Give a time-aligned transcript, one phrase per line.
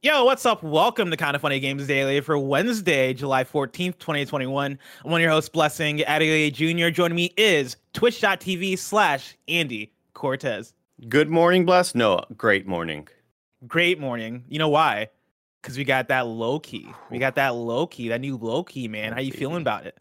[0.00, 0.62] Yo, what's up?
[0.62, 4.78] Welcome to Kind of Funny Games Daily for Wednesday, July 14th, 2021.
[5.04, 6.90] I'm one of your hosts, Blessing Adeoye Jr.
[6.90, 10.72] Joining me is twitch.tv slash Andy Cortez.
[11.08, 11.96] Good morning, Bless.
[11.96, 13.08] No, great morning.
[13.66, 14.44] Great morning.
[14.48, 15.08] You know why?
[15.60, 16.86] Because we got that Loki.
[17.10, 19.12] We got that Loki, that new Loki, man.
[19.12, 19.98] How you feeling about it?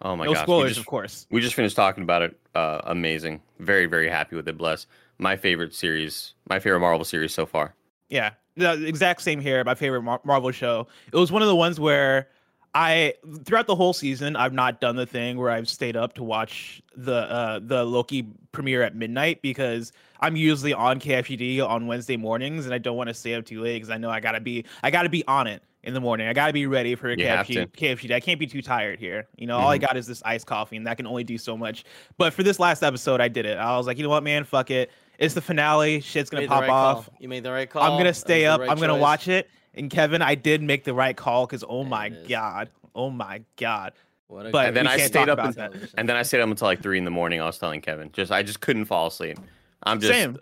[0.00, 0.30] Oh my god.
[0.30, 0.42] no gosh.
[0.44, 1.26] spoilers, just, of course.
[1.30, 2.40] We just finished talking about it.
[2.54, 3.42] Uh, amazing.
[3.58, 4.86] Very, very happy with it, Bless.
[5.18, 7.74] My favorite series, my favorite Marvel series so far.
[8.08, 9.62] Yeah, the exact same here.
[9.64, 10.86] My favorite Mar- Marvel show.
[11.12, 12.28] It was one of the ones where
[12.76, 13.14] I
[13.44, 16.82] throughout the whole season I've not done the thing where I've stayed up to watch
[16.94, 22.66] the uh, the Loki premiere at midnight because I'm usually on KFGD on Wednesday mornings
[22.66, 24.66] and I don't want to stay up too late because I know I gotta be
[24.82, 26.26] I gotta be on it in the morning.
[26.26, 28.12] I gotta be ready for a KFGD.
[28.12, 29.26] I can't be too tired here.
[29.36, 29.64] You know, mm-hmm.
[29.64, 29.86] all I mm-hmm.
[29.86, 31.84] got is this iced coffee and that can only do so much.
[32.18, 33.56] But for this last episode, I did it.
[33.56, 34.90] I was like, you know what, man, fuck it.
[35.18, 36.00] It's the finale.
[36.00, 37.06] Shit's gonna pop right off.
[37.06, 37.16] Call.
[37.18, 37.82] You made the right call.
[37.82, 38.60] I'm gonna stay up.
[38.60, 39.00] Right I'm gonna choice.
[39.00, 39.48] watch it.
[39.74, 43.92] And Kevin, I did make the right call because oh my god, oh my god.
[44.28, 46.98] But and then I stayed up until, and then I stayed up until like three
[46.98, 47.40] in the morning.
[47.40, 49.38] I was telling Kevin, just I just couldn't fall asleep.
[49.84, 50.38] I'm just Same.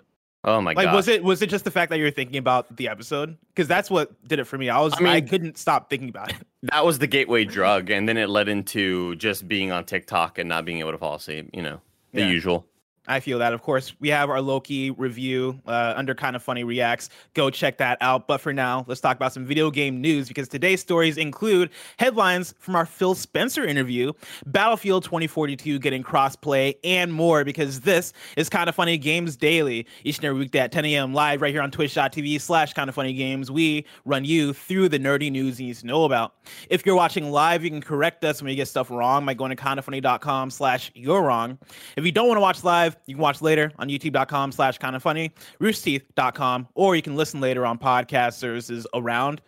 [0.47, 0.95] Oh my like, god!
[0.95, 3.37] Was it was it just the fact that you were thinking about the episode?
[3.49, 4.69] Because that's what did it for me.
[4.69, 6.37] I was I, mean, I couldn't stop thinking about it.
[6.73, 10.49] That was the gateway drug, and then it led into just being on TikTok and
[10.49, 11.51] not being able to fall asleep.
[11.53, 11.83] You know,
[12.15, 12.31] the yeah.
[12.31, 12.67] usual.
[13.07, 13.53] I feel that.
[13.53, 17.11] Of course, we have our Loki review uh, under Kind of Funny Reacts.
[17.35, 18.27] Go check that out.
[18.27, 22.55] But for now, let's talk about some video game news because today's stories include headlines
[22.59, 24.13] from our Phil Spencer interview,
[24.47, 29.87] Battlefield 2042 getting crossplay, and more because this is Kind of Funny Games Daily.
[30.03, 31.13] Each and every weekday at 10 a.m.
[31.13, 33.51] live right here on twitch.tv slash Kind of Funny Games.
[33.51, 36.35] We run you through the nerdy news you need to know about.
[36.71, 39.55] If you're watching live, you can correct us when we get stuff wrong by going
[39.55, 41.59] to kindafunny.com slash you're wrong.
[41.97, 43.03] If you don't want to watch live, live.
[43.07, 47.41] You can watch later on youtube.com slash kind of funny, roosterteeth.com, or you can listen
[47.41, 49.41] later on podcast services around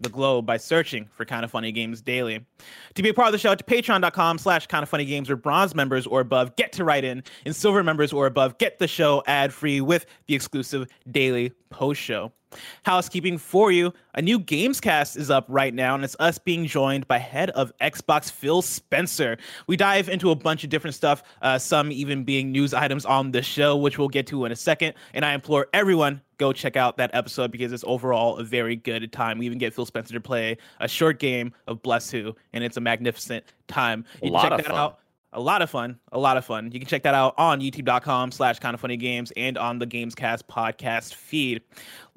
[0.00, 2.44] the globe by searching for Kind of Funny Games Daily.
[2.94, 5.36] To be a part of the show, to patreon.com slash kind of funny games where
[5.36, 8.86] bronze members or above get to write in, and silver members or above get the
[8.86, 12.32] show ad free with the exclusive daily post show.
[12.84, 13.92] Housekeeping for you.
[14.14, 17.72] A new Gamescast is up right now, and it's us being joined by head of
[17.80, 19.36] Xbox Phil Spencer.
[19.66, 23.32] We dive into a bunch of different stuff, uh, some even being news items on
[23.32, 24.94] the show, which we'll get to in a second.
[25.14, 29.10] And I implore everyone go check out that episode because it's overall a very good
[29.12, 29.38] time.
[29.38, 32.76] We even get Phil Spencer to play a short game of Bless Who, and it's
[32.76, 34.04] a magnificent time.
[34.22, 34.76] You can check that fun.
[34.76, 34.98] out
[35.32, 35.98] a lot of fun.
[36.12, 36.70] A lot of fun.
[36.72, 39.86] You can check that out on youtube.com slash kind of funny games and on the
[39.86, 41.62] gamescast podcast feed.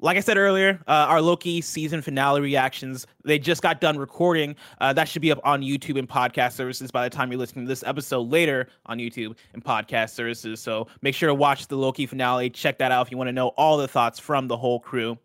[0.02, 4.56] Like i said earlier uh, our loki season finale reactions they just got done recording.
[4.80, 7.66] Uh, that should be up on youtube and podcast services by the time you're listening
[7.66, 10.60] to this episode later on youtube and podcast services.
[10.60, 12.48] So make sure to watch the loki finale.
[12.48, 15.18] Check that out if you want to know all the thoughts from the whole crew.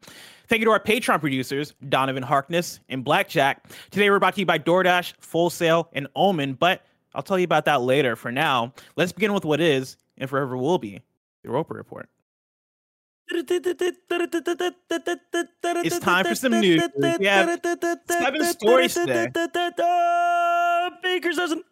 [0.47, 3.67] Thank you to our Patreon producers, Donovan Harkness and Blackjack.
[3.89, 6.53] Today we're brought to you by DoorDash, Full Sail, and Omen.
[6.53, 6.85] But
[7.15, 8.15] I'll tell you about that later.
[8.15, 11.01] For now, let's begin with what is and forever will be
[11.43, 12.09] the Roper Report.
[15.85, 16.83] It's time for some news.
[17.19, 17.59] We have
[18.07, 19.29] seven stories today.
[21.01, 21.65] Baker's doesn't.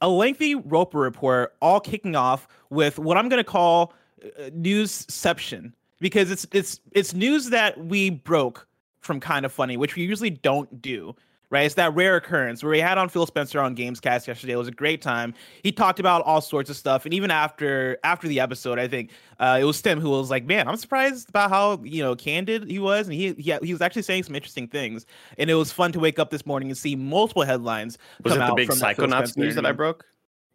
[0.00, 3.92] A lengthy Roper Report, all kicking off with what I'm going to call
[4.24, 8.66] uh, newsception because it's it's it's news that we broke
[8.98, 11.14] from kind of funny, which we usually don't do
[11.52, 11.66] right?
[11.66, 14.54] It's that rare occurrence where we had on Phil Spencer on Gamescast yesterday.
[14.54, 15.34] It was a great time.
[15.62, 19.10] He talked about all sorts of stuff, and even after after the episode, I think
[19.38, 22.68] uh, it was Tim who was like, "Man, I'm surprised about how you know candid
[22.68, 25.06] he was, and he he, he was actually saying some interesting things."
[25.38, 27.98] And it was fun to wake up this morning and see multiple headlines.
[28.24, 30.06] Was come it the big Psychonauts news that I broke?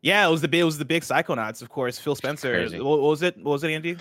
[0.01, 1.99] Yeah, it was the it was the big Psychonauts, of course.
[1.99, 2.67] Phil Spencer.
[2.71, 3.37] What, what was it?
[3.37, 3.97] What was it, Andy?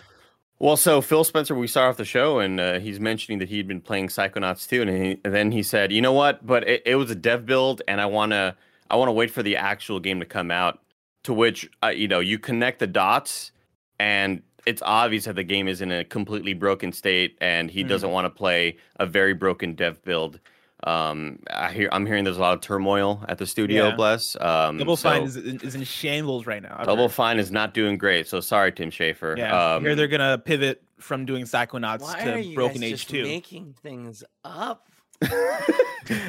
[0.59, 3.69] Well, so Phil Spencer, we start off the show, and uh, he's mentioning that he'd
[3.69, 6.47] been playing Psychonauts too, and, he, and then he said, "You know what?
[6.47, 8.57] But it, it was a dev build, and I wanna,
[8.91, 10.81] I wanna wait for the actual game to come out."
[11.25, 13.51] To which, uh, you know, you connect the dots,
[13.99, 17.89] and it's obvious that the game is in a completely broken state, and he mm.
[17.89, 20.41] doesn't want to play a very broken dev build.
[20.85, 23.89] Um, I hear I'm hearing there's a lot of turmoil at the studio.
[23.89, 23.97] Yeah.
[23.97, 24.37] Bless.
[24.41, 26.77] Um, Double so Fine is, is in shambles right now.
[26.79, 27.13] I've Double heard.
[27.13, 28.29] Fine is not doing great.
[28.29, 29.37] So sorry, Tim Schafer.
[29.37, 33.23] Yeah, um, here they're gonna pivot from doing Psychonauts Why to Broken Age Two.
[33.23, 34.89] Making things up.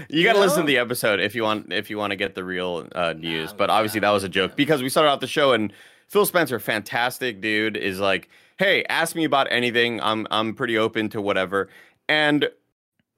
[0.10, 2.36] you got to listen to the episode if you want if you want to get
[2.36, 3.52] the real uh, news.
[3.52, 5.74] but obviously that was a joke because we started out the show and
[6.08, 10.02] Phil Spencer, fantastic dude, is like, "Hey, ask me about anything.
[10.02, 11.70] I'm I'm pretty open to whatever."
[12.08, 12.50] And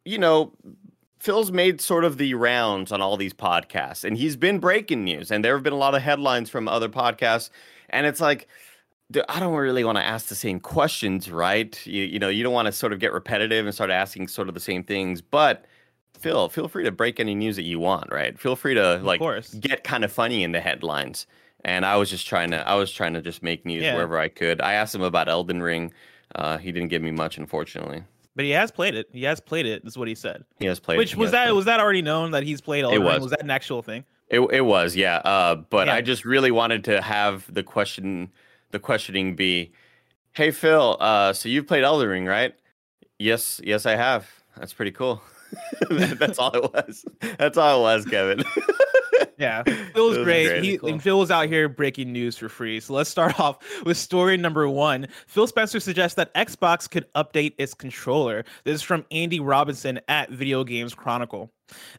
[0.05, 0.53] you know,
[1.19, 5.31] Phil's made sort of the rounds on all these podcasts, and he's been breaking news,
[5.31, 7.49] and there have been a lot of headlines from other podcasts,
[7.89, 8.47] and it's like,
[9.27, 11.79] I don't really want to ask the same questions, right?
[11.85, 14.47] You, you know, you don't want to sort of get repetitive and start asking sort
[14.47, 15.65] of the same things, but
[16.19, 18.37] Phil, feel free to break any news that you want, right?
[18.39, 19.21] Feel free to like
[19.59, 21.27] get kind of funny in the headlines.
[21.65, 23.93] And I was just trying to, I was trying to just make news yeah.
[23.93, 24.61] wherever I could.
[24.61, 25.91] I asked him about Elden Ring.
[26.35, 28.03] Uh, he didn't give me much, unfortunately.
[28.39, 29.09] But he has played it.
[29.11, 29.83] He has played it.
[29.83, 30.45] Is what he said.
[30.59, 30.95] He has played.
[30.95, 30.99] It.
[30.99, 31.53] Which was that?
[31.53, 33.15] Was that already known that he's played Elden it was.
[33.15, 33.21] Ring?
[33.21, 34.05] Was that an actual thing?
[34.29, 35.17] It it was, yeah.
[35.17, 35.95] Uh, but yeah.
[35.95, 38.31] I just really wanted to have the question,
[38.71, 39.73] the questioning be,
[40.31, 42.55] "Hey Phil, uh, so you've played Elden Ring, right?"
[43.17, 44.31] Yes, yes, I have.
[44.55, 45.21] That's pretty cool.
[45.89, 47.05] That's all it was.
[47.37, 48.43] That's all it was, Kevin.
[49.37, 50.47] yeah, Phil was, was great.
[50.47, 50.63] great.
[50.63, 50.89] He, cool.
[50.89, 52.79] And Phil was out here breaking news for free.
[52.79, 55.07] So let's start off with story number one.
[55.27, 58.45] Phil Spencer suggests that Xbox could update its controller.
[58.63, 61.51] This is from Andy Robinson at Video Games Chronicle.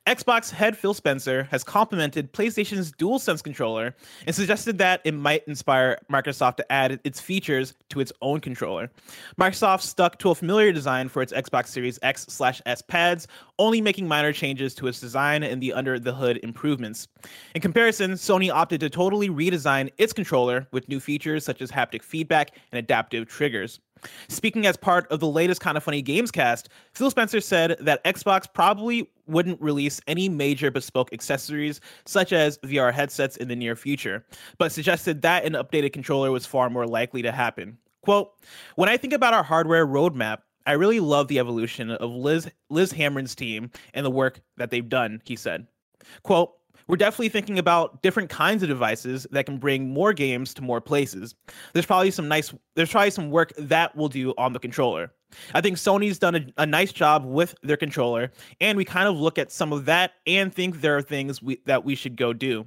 [0.06, 3.94] Xbox head Phil Spencer has complimented PlayStation's DualSense controller
[4.26, 8.90] and suggested that it might inspire Microsoft to add its features to its own controller.
[9.38, 13.28] Microsoft stuck to a familiar design for its Xbox Series X slash S pads,
[13.58, 17.08] only making minor changes to its design and the under the hood improvements.
[17.54, 22.02] In comparison, Sony opted to totally redesign its controller with new features such as haptic
[22.02, 23.80] feedback and adaptive triggers.
[24.28, 28.02] Speaking as part of the latest Kind of Funny Games cast, Phil Spencer said that
[28.04, 33.76] Xbox probably wouldn't release any major bespoke accessories such as VR headsets in the near
[33.76, 34.24] future,
[34.58, 37.78] but suggested that an updated controller was far more likely to happen.
[38.02, 38.32] Quote,
[38.76, 42.92] when I think about our hardware roadmap, I really love the evolution of Liz Liz
[42.92, 45.66] Hamren's team and the work that they've done, he said.
[46.22, 46.52] Quote,
[46.86, 50.80] we're definitely thinking about different kinds of devices that can bring more games to more
[50.80, 51.34] places.
[51.72, 55.12] There's probably some nice there's probably some work that we'll do on the controller.
[55.54, 59.16] I think Sony's done a, a nice job with their controller, and we kind of
[59.16, 62.32] look at some of that and think there are things we, that we should go
[62.32, 62.66] do.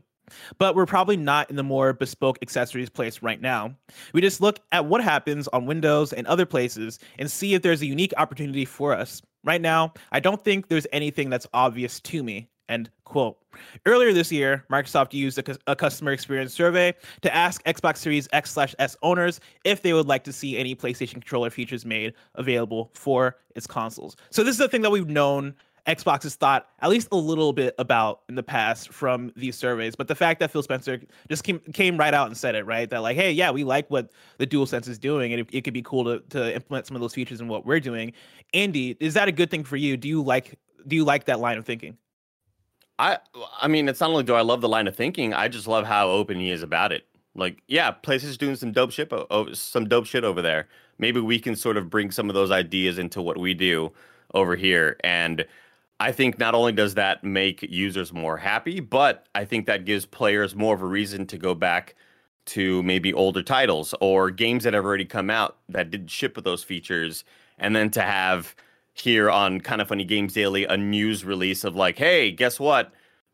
[0.58, 3.76] But we're probably not in the more bespoke accessories place right now.
[4.14, 7.82] We just look at what happens on Windows and other places and see if there's
[7.82, 9.22] a unique opportunity for us.
[9.44, 12.50] Right now, I don't think there's anything that's obvious to me.
[12.70, 13.38] End quote.
[13.86, 18.52] Earlier this year, Microsoft used a, a, customer experience survey to ask Xbox Series X
[18.52, 22.90] slash S owners if they would like to see any PlayStation controller features made available
[22.94, 24.16] for its consoles.
[24.32, 25.56] So this is a thing that we've known
[25.88, 29.96] Xbox has thought at least a little bit about in the past from these surveys.
[29.96, 32.90] But the fact that Phil Spencer just came came right out and said it, right?
[32.90, 35.74] That like, hey, yeah, we like what the DualSense is doing, and it, it could
[35.74, 38.14] be cool to, to implement some of those features in what we're doing.
[38.54, 39.98] Andy, is that a good thing for you?
[39.98, 40.58] Do you like
[40.88, 41.98] do you like that line of thinking?
[43.00, 43.18] I
[43.62, 45.86] I mean, it's not only do I love the line of thinking, I just love
[45.86, 47.06] how open he is about it.
[47.36, 49.12] Like, yeah, PlayStation's doing some dope shit,
[49.54, 50.68] some dope shit over there.
[51.00, 53.92] Maybe we can sort of bring some of those ideas into what we do
[54.36, 54.98] over here.
[55.04, 55.46] And
[56.00, 60.06] I think not only does that make users more happy, but I think that gives
[60.06, 61.96] players more of a reason to go back
[62.46, 66.46] to maybe older titles or games that have already come out that did ship with
[66.46, 67.24] those features,
[67.58, 68.56] and then to have
[68.94, 72.94] here on Kind of Funny Games Daily a news release of like, hey, guess what?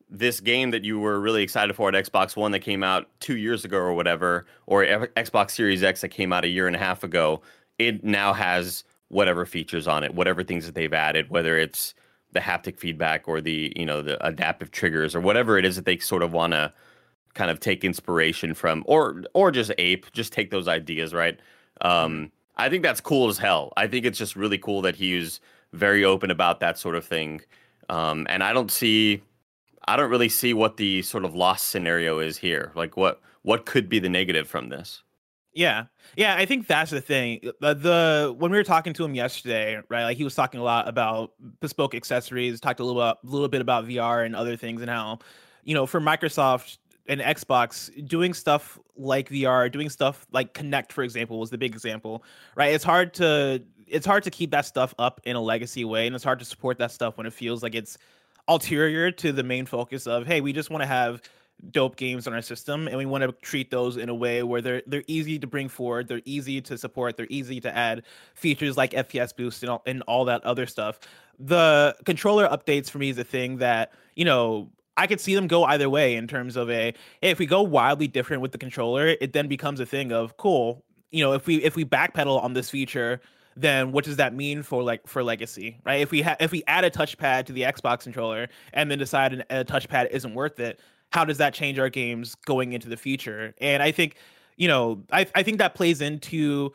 [0.09, 3.37] This game that you were really excited for at Xbox One that came out two
[3.37, 6.79] years ago or whatever, or Xbox Series X that came out a year and a
[6.79, 7.41] half ago,
[7.77, 11.93] it now has whatever features on it, whatever things that they've added, whether it's
[12.31, 15.85] the haptic feedback or the you know the adaptive triggers or whatever it is that
[15.85, 16.71] they sort of want to
[17.33, 21.39] kind of take inspiration from, or or just ape, just take those ideas, right?
[21.81, 23.71] Um, I think that's cool as hell.
[23.77, 25.39] I think it's just really cool that he's
[25.73, 27.41] very open about that sort of thing.
[27.87, 29.23] Um, and I don't see,
[29.87, 32.71] I don't really see what the sort of lost scenario is here.
[32.75, 35.01] Like what what could be the negative from this?
[35.53, 35.85] Yeah,
[36.15, 37.39] yeah, I think that's the thing.
[37.59, 40.03] The, the when we were talking to him yesterday, right?
[40.03, 42.59] Like he was talking a lot about bespoke accessories.
[42.59, 45.19] Talked a little about, a little bit about VR and other things, and how
[45.63, 46.77] you know for Microsoft
[47.09, 51.73] and Xbox doing stuff like VR, doing stuff like Kinect, for example, was the big
[51.73, 52.23] example,
[52.55, 52.73] right?
[52.73, 56.15] It's hard to it's hard to keep that stuff up in a legacy way, and
[56.15, 57.97] it's hard to support that stuff when it feels like it's
[58.47, 61.21] ulterior to the main focus of hey, we just want to have
[61.71, 64.61] dope games on our system and we want to treat those in a way where
[64.61, 68.77] they're they're easy to bring forward they're easy to support they're easy to add features
[68.77, 71.01] like fps boost and all, and all that other stuff
[71.37, 75.47] the controller updates for me is a thing that you know I could see them
[75.47, 78.57] go either way in terms of a hey, if we go wildly different with the
[78.57, 80.83] controller, it then becomes a thing of cool.
[81.11, 83.21] You know, if we if we backpedal on this feature,
[83.55, 86.01] then what does that mean for like for legacy, right?
[86.01, 89.33] If we ha- if we add a touchpad to the Xbox controller and then decide
[89.33, 92.97] an, a touchpad isn't worth it, how does that change our games going into the
[92.97, 93.53] future?
[93.59, 94.17] And I think,
[94.57, 96.73] you know, I I think that plays into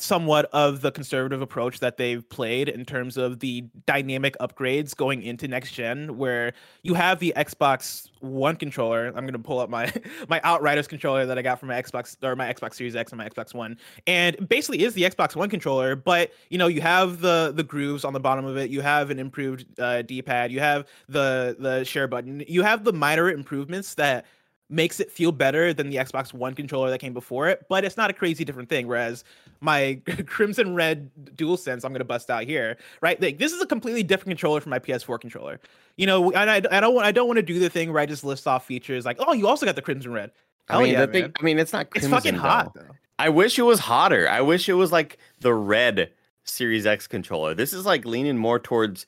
[0.00, 5.22] somewhat of the conservative approach that they've played in terms of the dynamic upgrades going
[5.22, 9.08] into next gen where you have the Xbox One controller.
[9.08, 9.92] I'm going to pull up my
[10.28, 13.18] my Outriders controller that I got from my Xbox or my Xbox Series X and
[13.18, 13.78] my Xbox One.
[14.06, 18.04] And basically is the Xbox One controller, but you know, you have the the grooves
[18.04, 18.70] on the bottom of it.
[18.70, 20.52] You have an improved uh, D-pad.
[20.52, 22.44] You have the the share button.
[22.48, 24.26] You have the minor improvements that
[24.74, 27.96] makes it feel better than the Xbox One controller that came before it, but it's
[27.96, 28.86] not a crazy different thing.
[28.86, 29.24] Whereas
[29.60, 33.20] my Crimson Red DualSense, I'm gonna bust out here, right?
[33.20, 35.60] Like this is a completely different controller from my PS4 controller.
[35.96, 38.02] You know, and I, I don't want I don't want to do the thing where
[38.02, 40.32] I just list off features like, oh, you also got the Crimson Red.
[40.68, 41.32] Hell I mean, yeah, the thing.
[41.38, 41.90] I mean, it's not.
[41.90, 42.80] Crimson, It's fucking hot though.
[42.80, 42.94] though.
[43.18, 44.28] I wish it was hotter.
[44.28, 46.10] I wish it was like the red
[46.44, 47.54] Series X controller.
[47.54, 49.06] This is like leaning more towards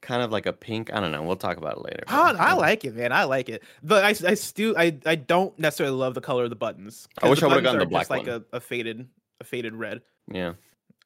[0.00, 0.92] kind of like a pink.
[0.92, 1.22] I don't know.
[1.22, 2.04] We'll talk about it later.
[2.08, 3.12] I, I like it, man.
[3.12, 6.50] I like it, but I, I still I, I don't necessarily love the color of
[6.50, 7.08] the buttons.
[7.22, 9.08] I wish I would've gotten the are just black like a, a faded
[9.40, 10.02] a faded red.
[10.30, 10.54] Yeah.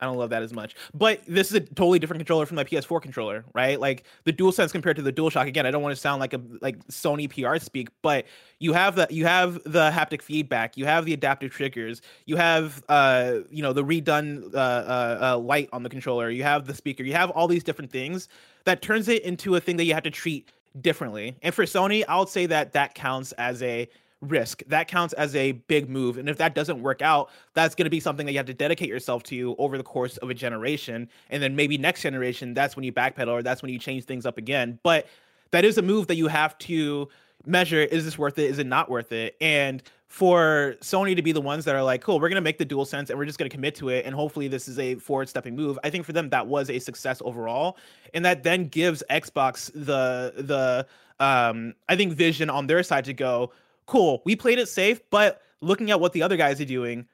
[0.03, 0.75] I don't love that as much.
[0.93, 3.79] But this is a totally different controller from my PS4 controller, right?
[3.79, 5.47] Like the DualSense compared to the DualShock.
[5.47, 8.27] Again, I don't want to sound like a like Sony PR speak, but
[8.59, 12.83] you have the you have the haptic feedback, you have the adaptive triggers, you have
[12.89, 16.75] uh you know the redone uh, uh, uh light on the controller, you have the
[16.75, 18.29] speaker, you have all these different things
[18.65, 20.51] that turns it into a thing that you have to treat
[20.81, 21.37] differently.
[21.43, 23.89] And for Sony, I would say that that counts as a
[24.23, 24.63] risk.
[24.69, 26.17] That counts as a big move.
[26.17, 28.55] And if that doesn't work out, that's going to be something that you have to
[28.55, 31.09] dedicate yourself to over the course of a generation.
[31.31, 34.25] And then maybe next generation, that's when you backpedal or that's when you change things
[34.25, 34.79] up again.
[34.83, 35.07] But
[35.51, 37.09] that is a move that you have to
[37.45, 38.51] measure is this worth it?
[38.51, 39.37] Is it not worth it?
[39.41, 42.59] And for Sony to be the ones that are like, cool, we're going to make
[42.59, 44.05] the dual sense and we're just going to commit to it.
[44.05, 45.79] And hopefully this is a forward stepping move.
[45.85, 47.79] I think for them, that was a success overall.
[48.13, 50.87] And that then gives Xbox the, the,
[51.19, 53.53] um, I think vision on their side to go,
[53.87, 57.07] cool, we played it safe, but looking at what the other guys are doing,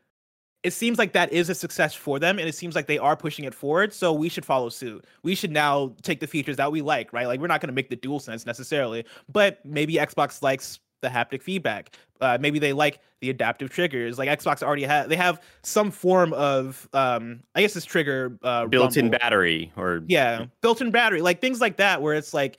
[0.65, 3.17] it seems like that is a success for them and it seems like they are
[3.17, 6.73] pushing it forward so we should follow suit we should now take the features that
[6.73, 9.95] we like right like we're not going to make the dual sense necessarily but maybe
[9.95, 11.95] xbox likes the haptic feedback.
[12.21, 14.19] Uh, maybe they like the adaptive triggers.
[14.19, 18.67] Like xbox already have they have some form of um i guess this trigger uh
[18.67, 19.19] Built-in rumble.
[19.19, 22.59] battery or yeah built-in battery like things like that where it's like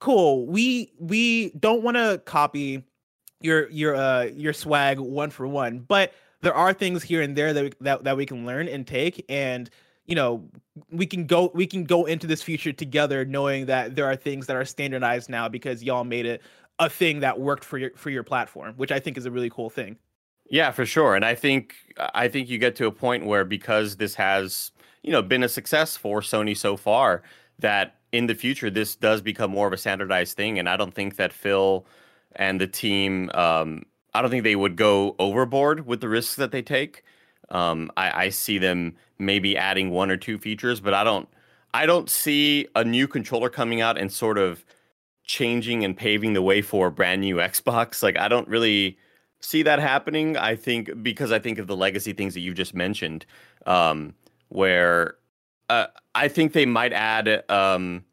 [0.00, 2.84] cool we we don't want to copy
[3.40, 7.52] your your uh your swag one for one but there are things here and there
[7.52, 9.70] that we, that, that we can learn and take and
[10.06, 10.48] you know
[10.90, 14.46] we can go we can go into this future together knowing that there are things
[14.46, 16.42] that are standardized now because y'all made it
[16.78, 19.50] a thing that worked for your for your platform which i think is a really
[19.50, 19.96] cool thing
[20.50, 21.14] Yeah, for sure.
[21.14, 21.74] And I think
[22.14, 25.48] I think you get to a point where because this has, you know, been a
[25.48, 27.22] success for Sony so far,
[27.58, 30.58] that in the future this does become more of a standardized thing.
[30.58, 31.86] And I don't think that Phil
[32.36, 33.82] and the team um
[34.14, 37.04] I don't think they would go overboard with the risks that they take.
[37.50, 41.28] Um I, I see them maybe adding one or two features, but I don't
[41.74, 44.64] I don't see a new controller coming out and sort of
[45.28, 48.02] changing and paving the way for a brand new Xbox.
[48.02, 48.98] Like I don't really
[49.40, 50.36] see that happening.
[50.36, 53.24] I think because I think of the legacy things that you just mentioned,
[53.66, 54.14] um,
[54.48, 55.14] where
[55.68, 58.04] uh, I think they might add, um,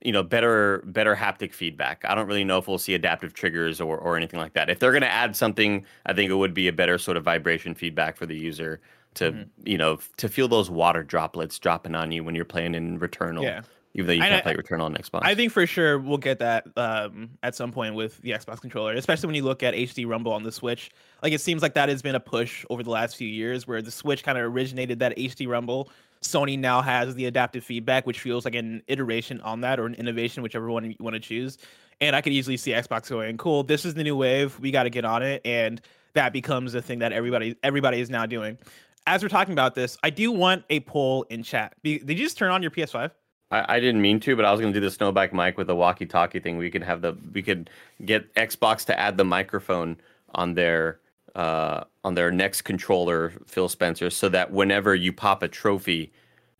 [0.00, 2.02] you know, better better haptic feedback.
[2.08, 4.68] I don't really know if we'll see adaptive triggers or or anything like that.
[4.68, 7.24] If they're going to add something, I think it would be a better sort of
[7.24, 8.80] vibration feedback for the user
[9.14, 9.48] to Mhm.
[9.64, 13.42] you know to feel those water droplets dropping on you when you're playing in Returnal.
[13.44, 13.60] yeah
[13.94, 15.20] Even though you can't I- play Returnal on Xbox.
[15.22, 18.92] I think for sure we'll get that um, at some point with the Xbox controller,
[18.94, 20.90] especially when you look at HD Rumble on the Switch.
[21.22, 23.80] Like it seems like that has been a push over the last few years, where
[23.80, 25.90] the Switch kind of originated that HD Rumble.
[26.22, 29.94] Sony now has the adaptive feedback, which feels like an iteration on that or an
[29.94, 31.58] innovation, whichever one you want to choose.
[32.00, 34.58] And I could easily see Xbox going, "Cool, this is the new wave.
[34.58, 35.80] We got to get on it," and
[36.14, 38.58] that becomes a thing that everybody everybody is now doing.
[39.06, 41.74] As we're talking about this, I do want a poll in chat.
[41.84, 43.10] Did you just turn on your PS5?
[43.54, 45.68] I, I didn't mean to, but I was going to do the snowback mic with
[45.68, 46.58] the walkie-talkie thing.
[46.58, 47.70] We could have the we could
[48.04, 49.96] get Xbox to add the microphone
[50.34, 50.98] on their
[51.34, 56.12] uh, on their next controller, Phil Spencer, so that whenever you pop a trophy,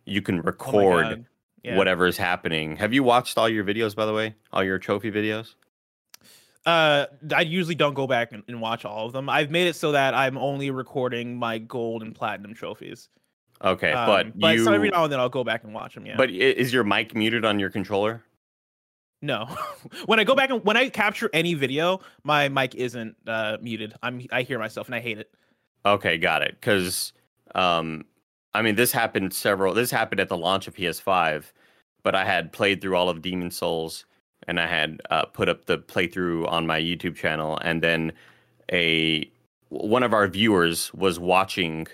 [0.05, 1.25] you can Oh record God.
[1.65, 1.77] Yeah.
[1.77, 2.77] whatever is happening.
[2.77, 4.35] Have you watched all your videos, by the way?
[4.53, 5.55] All your trophy videos?
[6.67, 9.29] Uh, I usually don't go back and, and watch all of them.
[9.29, 13.09] I've made it so that I'm only recording my gold and platinum trophies.
[13.63, 15.95] Okay, Um, but but you so every now and then I'll go back and watch
[15.95, 16.07] them.
[16.07, 18.23] Yeah, but is your mic muted on your controller?
[19.23, 19.47] no.
[20.07, 23.95] when I go back and when I capture any video, my mic isn't uh, muted.
[24.03, 25.31] I'm I hear myself and I hate it.
[25.87, 26.57] Okay, got it.
[26.61, 27.13] Because,
[27.55, 28.05] um,
[28.55, 29.75] I mean, this happened several.
[29.75, 31.53] This happened at the launch of PS5,
[32.03, 34.05] but I had played through all of Demon's Souls,
[34.47, 38.13] and I had uh, put up the playthrough on my YouTube channel, and then
[38.73, 39.31] a
[39.71, 41.87] one of our viewers was watching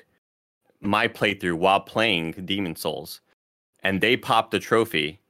[0.81, 3.21] my playthrough while playing Demon's Souls,
[3.83, 5.21] and they popped a trophy,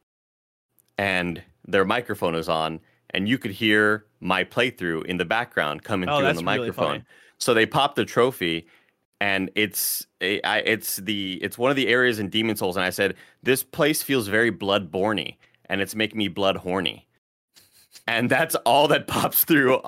[0.98, 2.80] and their microphone is on,
[3.10, 6.58] and you could hear my playthrough in the background coming Oh, through on the really
[6.58, 6.86] microphone.
[6.86, 7.04] funny.
[7.38, 8.66] So they popped the trophy,
[9.20, 12.84] and it's a- I- it's the it's one of the areas in Demon's Souls, and
[12.84, 17.06] I said this place feels very bloodborne, and it's making me blood horny.
[18.10, 19.80] And that's all that pops through.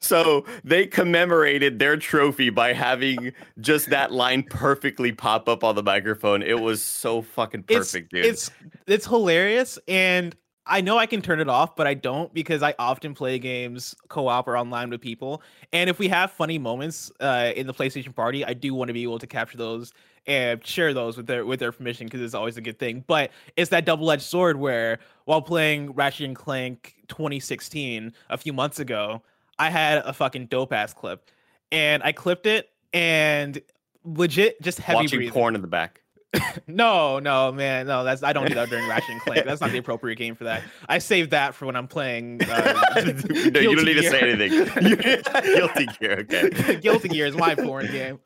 [0.00, 5.84] so they commemorated their trophy by having just that line perfectly pop up on the
[5.84, 6.42] microphone.
[6.42, 8.26] It was so fucking perfect, dude.
[8.26, 8.50] It's
[8.88, 10.34] it's hilarious, and
[10.66, 13.94] I know I can turn it off, but I don't because I often play games
[14.08, 15.42] co-op or online with people.
[15.72, 18.94] And if we have funny moments uh, in the PlayStation Party, I do want to
[18.94, 19.92] be able to capture those
[20.26, 23.04] and share those with their with their permission because it's always a good thing.
[23.06, 28.78] But it's that double-edged sword where while playing Ratchet and Clank 2016 a few months
[28.78, 29.22] ago,
[29.58, 31.30] I had a fucking dope ass clip,
[31.70, 33.60] and I clipped it and
[34.04, 35.32] legit just heavy Watching breathing.
[35.32, 36.01] porn in the back.
[36.66, 38.04] No, no, man, no.
[38.04, 39.44] That's I don't do that during Ratchet and Clank.
[39.44, 40.62] That's not the appropriate game for that.
[40.88, 42.40] I save that for when I'm playing.
[42.42, 44.50] Uh, no, you don't Guilty need to say anything.
[45.56, 46.76] Guilty Gear, okay.
[46.76, 48.18] Guilty Gear is my porn game,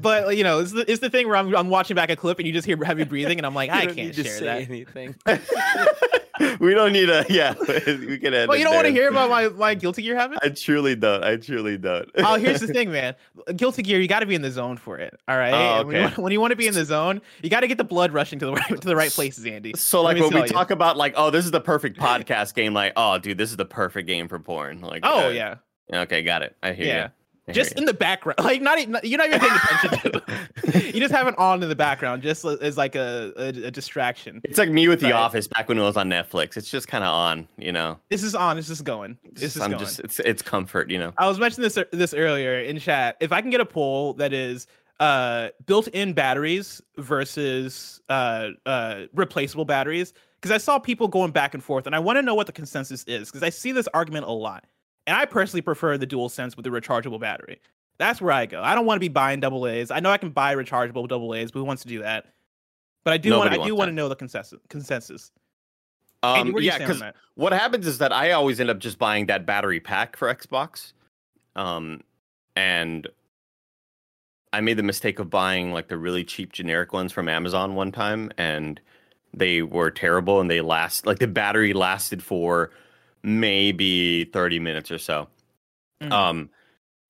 [0.00, 2.38] but you know, it's the, it's the thing where I'm, I'm watching back a clip
[2.38, 4.24] and you just hear heavy breathing, and I'm like, You I don't can't need to
[4.24, 4.70] share say that.
[4.70, 5.14] anything.
[6.60, 7.54] we don't need a yeah.
[7.58, 8.48] We can end.
[8.48, 10.40] Well, you don't want to hear about my my Guilty Gear habits?
[10.44, 11.24] I truly don't.
[11.24, 12.08] I truly don't.
[12.16, 13.14] oh, here's the thing, man.
[13.56, 15.18] Guilty Gear, you got to be in the zone for it.
[15.28, 15.52] All right.
[15.52, 16.06] Oh, And when, you, okay.
[16.14, 18.12] want- when you want to be in the zone, you got to get the blood
[18.12, 19.72] rushing to the right to the right places, Andy.
[19.76, 20.52] So Let like when we you.
[20.52, 22.74] talk about like, oh, this is the perfect podcast game.
[22.74, 24.80] Like, oh, dude, this is the perfect game for porn.
[24.80, 25.54] Like, Oh uh, yeah,
[25.92, 26.56] Okay, got it.
[26.62, 27.04] I hear Yeah.
[27.04, 27.10] you.
[27.52, 30.92] Just in the background, like not even you're not even paying attention to.
[30.94, 34.40] you just have it on in the background, just as like a, a, a distraction.
[34.44, 36.56] It's like me with The Office back when it was on Netflix.
[36.56, 37.98] It's just kind of on, you know.
[38.10, 38.56] This is on.
[38.56, 39.18] This is going.
[39.32, 39.80] This is I'm going.
[39.80, 41.12] just it's it's comfort, you know.
[41.18, 43.16] I was mentioning this this earlier in chat.
[43.20, 44.66] If I can get a poll that is
[45.00, 51.62] uh built-in batteries versus uh uh replaceable batteries, because I saw people going back and
[51.62, 54.26] forth, and I want to know what the consensus is, because I see this argument
[54.26, 54.64] a lot,
[55.08, 57.60] and I personally prefer the dual sense with the rechargeable battery.
[57.96, 58.62] That's where I go.
[58.62, 59.90] I don't want to be buying double A's.
[59.90, 62.26] I know I can buy rechargeable double A's, but who wants to do that?
[63.04, 63.50] But I do want.
[63.50, 64.60] I do want to know the consensus.
[64.68, 65.32] Consensus.
[66.22, 67.02] Um, you yeah, because
[67.36, 70.92] what happens is that I always end up just buying that battery pack for Xbox.
[71.56, 72.02] Um,
[72.54, 73.08] and
[74.52, 77.92] I made the mistake of buying like the really cheap generic ones from Amazon one
[77.92, 78.78] time, and
[79.32, 80.38] they were terrible.
[80.38, 82.70] And they last like the battery lasted for
[83.22, 85.28] maybe thirty minutes or so.
[86.02, 86.12] Mhm.
[86.12, 86.50] Um,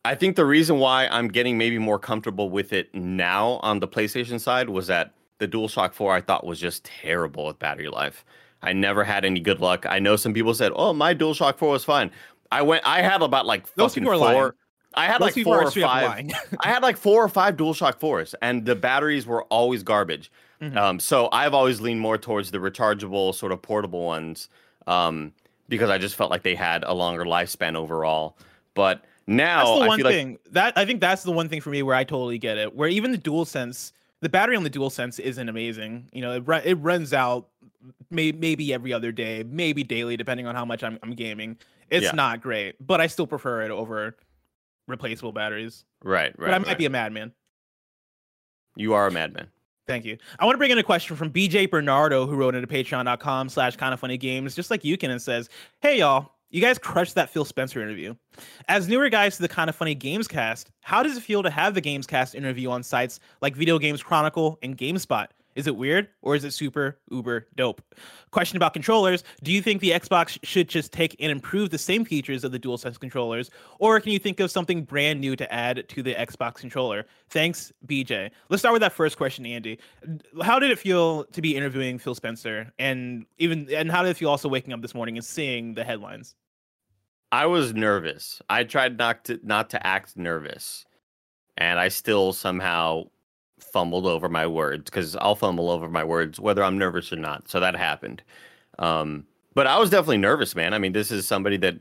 [0.04, 3.88] I think the reason why I'm getting maybe more comfortable with it now on the
[3.88, 8.24] PlayStation side was that the DualShock 4 I thought was just terrible with battery life.
[8.62, 9.84] I never had any good luck.
[9.88, 12.10] I know some people said, "Oh, my DualShock 4 was fine."
[12.50, 14.52] I went I had about like Those fucking people are lying.
[14.94, 16.26] I had Those like four or five.
[16.60, 20.32] I had like four or five DualShock 4s and the batteries were always garbage.
[20.62, 20.76] Mhm.
[20.76, 24.48] Um, so I've always leaned more towards the rechargeable sort of portable ones
[24.86, 25.32] um,
[25.68, 28.36] because I just felt like they had a longer lifespan overall.
[28.74, 31.60] But now that's the one feel like thing that I think that's the one thing
[31.60, 32.74] for me where I totally get it.
[32.74, 36.08] Where even the dual sense, the battery on the dual sense isn't amazing.
[36.12, 37.48] You know, it it runs out
[38.10, 41.58] may- maybe every other day, maybe daily, depending on how much I'm, I'm gaming.
[41.90, 42.12] It's Yeah.
[42.12, 44.16] not great, but I still prefer it over
[44.86, 45.84] replaceable batteries.
[46.02, 46.46] right, right.
[46.48, 46.78] but I might right.
[46.78, 47.32] be a madman.
[48.76, 49.48] You are a madman.
[49.88, 50.18] Thank you.
[50.38, 53.74] I want to bring in a question from BJ Bernardo, who wrote into patreon.com slash
[53.76, 55.48] kind of funny games, just like you can, and says,
[55.80, 58.14] Hey y'all, you guys crushed that Phil Spencer interview.
[58.68, 61.48] As newer guys to the kind of funny games cast, how does it feel to
[61.48, 65.28] have the games cast interview on sites like Video Games Chronicle and GameSpot?
[65.58, 67.82] Is it weird or is it super uber dope?
[68.30, 72.04] Question about controllers Do you think the Xbox should just take and improve the same
[72.04, 75.88] features of the DualSense controllers, or can you think of something brand new to add
[75.88, 77.06] to the Xbox controller?
[77.30, 78.30] Thanks, BJ.
[78.48, 79.80] Let's start with that first question, Andy.
[80.42, 84.16] How did it feel to be interviewing Phil Spencer, and even and how did it
[84.16, 86.36] feel also waking up this morning and seeing the headlines?
[87.32, 88.40] I was nervous.
[88.48, 90.86] I tried not to not to act nervous,
[91.56, 93.06] and I still somehow
[93.62, 97.48] fumbled over my words because I'll fumble over my words whether I'm nervous or not.
[97.48, 98.22] So that happened.
[98.78, 100.74] Um, but I was definitely nervous, man.
[100.74, 101.76] I mean, this is somebody that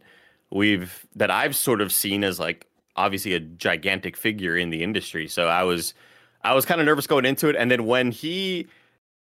[0.50, 5.28] we've that I've sort of seen as like obviously a gigantic figure in the industry.
[5.28, 5.94] So I was
[6.44, 8.68] I was kind of nervous going into it, and then when he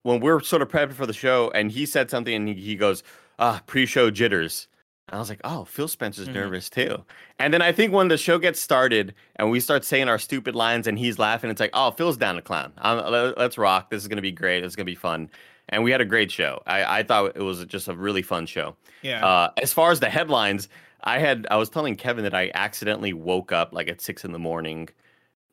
[0.03, 2.75] when we're sort of prepping for the show, and he said something, and he, he
[2.75, 3.03] goes,
[3.39, 4.67] "Ah, pre-show jitters."
[5.09, 6.33] And I was like, "Oh, Phil Spencer's Mhm.
[6.33, 7.03] nervous too."
[7.39, 10.55] And then I think when the show gets started and we start saying our stupid
[10.55, 12.71] lines, and he's laughing, it's like, "Oh, Phil's down to clown.
[12.77, 13.89] I'm, let- let's rock.
[13.89, 14.63] This is gonna be great.
[14.63, 15.29] It's gonna be fun."
[15.69, 16.61] And we had a great show.
[16.67, 18.75] I, I thought it was just a really fun show.
[19.01, 19.25] Yeah.
[19.25, 20.67] Uh, as far as the headlines,
[21.03, 24.31] I had I was telling Kevin that I accidentally woke up like at six in
[24.31, 24.89] the morning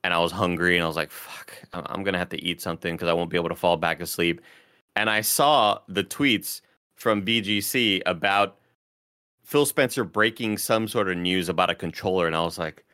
[0.05, 2.61] and I was hungry, and I was like, "Fuck, I'm, I'm gonna have to eat
[2.61, 4.41] something because I won't be able to fall back asleep."
[4.97, 6.61] And I saw the tweets
[6.95, 8.57] from VGC about
[9.51, 12.85] Phil Spencer breaking some sort of news about a controller, and I was like,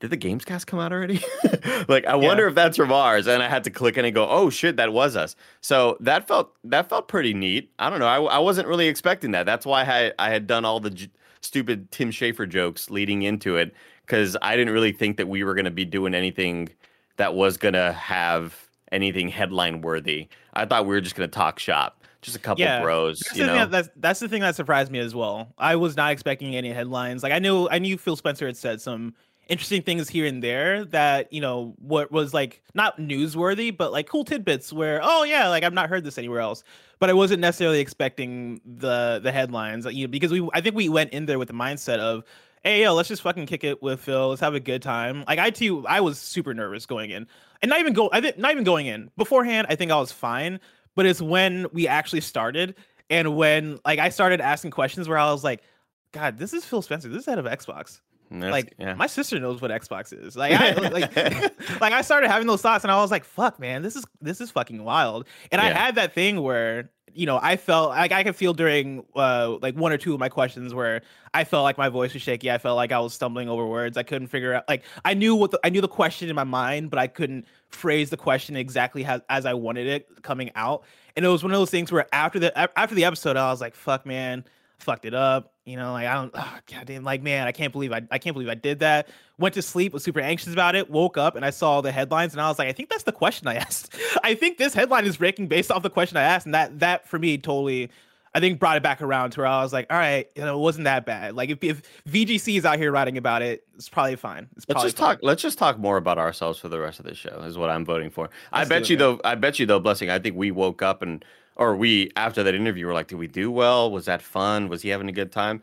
[0.00, 1.20] did the Gamescast come out already?
[1.88, 2.16] like, I Yeah.
[2.16, 3.28] wonder if that's from ours.
[3.28, 5.36] And I had to click in and go, oh shit, that was us.
[5.60, 7.70] So that felt that felt pretty neat.
[7.78, 8.06] I don't know.
[8.08, 9.46] I, I wasn't really expecting that.
[9.46, 13.56] That's why I I had done all the j- stupid Tim Schafer jokes leading into
[13.56, 13.72] it
[14.04, 16.68] because I didn't really think that we were gonna be doing anything
[17.16, 18.54] that was gonna have
[18.92, 20.26] anything headline worthy.
[20.52, 22.82] I thought we were just gonna talk shop, just a couple Yeah.
[22.82, 23.62] bros, That's you the, thing know.
[23.66, 25.54] that, that's, that's the thing that surprised me as well.
[25.56, 27.22] I was not expecting any headlines.
[27.22, 29.14] Like I knew I knew Phil Spencer had said some
[29.48, 34.08] interesting things here and there that you know what was like not newsworthy, but like
[34.08, 36.62] cool tidbits where oh yeah, like I've not heard this anywhere else.
[36.98, 40.74] But I wasn't necessarily expecting the the headlines, like, you know, because we I think
[40.74, 42.24] we went in there with the mindset of.
[42.64, 44.30] Hey yo, let's just fucking kick it with Phil.
[44.30, 45.22] Let's have a good time.
[45.28, 47.28] Like I too, I was super nervous going in,
[47.62, 48.10] and not even go.
[48.12, 49.68] I think not even going in beforehand.
[49.70, 50.58] I think I was fine,
[50.96, 52.74] but it's when we actually started
[53.08, 55.62] and when like I started asking questions where I was like,
[56.10, 57.08] God, this is Phil Spencer.
[57.08, 58.00] This is head of Xbox.
[58.30, 58.94] That's- like yeah.
[58.94, 60.36] my sister knows what Xbox is.
[60.36, 61.14] Like I like,
[61.80, 64.40] like I started having those thoughts and I was like, fuck man, this is this
[64.40, 65.28] is fucking wild.
[65.52, 69.04] And I had that thing where you know, I felt like I could feel during
[69.14, 72.22] uh like one or two of my questions where I felt like my voice was
[72.22, 72.50] shaky.
[72.50, 73.96] I felt like I was stumbling over words.
[73.96, 76.44] I couldn't figure out like I knew what the, I knew the question in my
[76.44, 80.84] mind, but I couldn't phrase the question exactly how, as I wanted it coming out.
[81.16, 83.60] And it was one of those things where after the after the episode, I was
[83.60, 84.44] like, "Fuck, man,
[84.78, 87.92] fucked it up." You know, like I don't, oh, goddamn, like man, I can't believe
[87.92, 89.08] I I can't believe I did that.
[89.38, 90.90] Went to sleep, was super anxious about it.
[90.90, 93.12] Woke up and I saw the headlines, and I was like, I think that's the
[93.12, 93.94] question I asked.
[94.22, 97.08] I think this headline is breaking based off the question I asked, and that that
[97.08, 97.90] for me totally.
[98.36, 100.58] I think brought it back around to where I was like, all right, you know,
[100.58, 101.34] it wasn't that bad.
[101.34, 104.46] Like if, if VGC is out here writing about it, it's probably fine.
[104.56, 105.06] It's Let's just fine.
[105.16, 105.18] talk.
[105.22, 107.40] Let's just talk more about ourselves for the rest of the show.
[107.44, 108.28] Is what I'm voting for.
[108.52, 109.20] I Let's bet do you it, though.
[109.24, 109.80] I bet you though.
[109.80, 110.10] Blessing.
[110.10, 111.24] I think we woke up and,
[111.56, 113.90] or we after that interview were like, did we do well?
[113.90, 114.68] Was that fun?
[114.68, 115.62] Was he having a good time?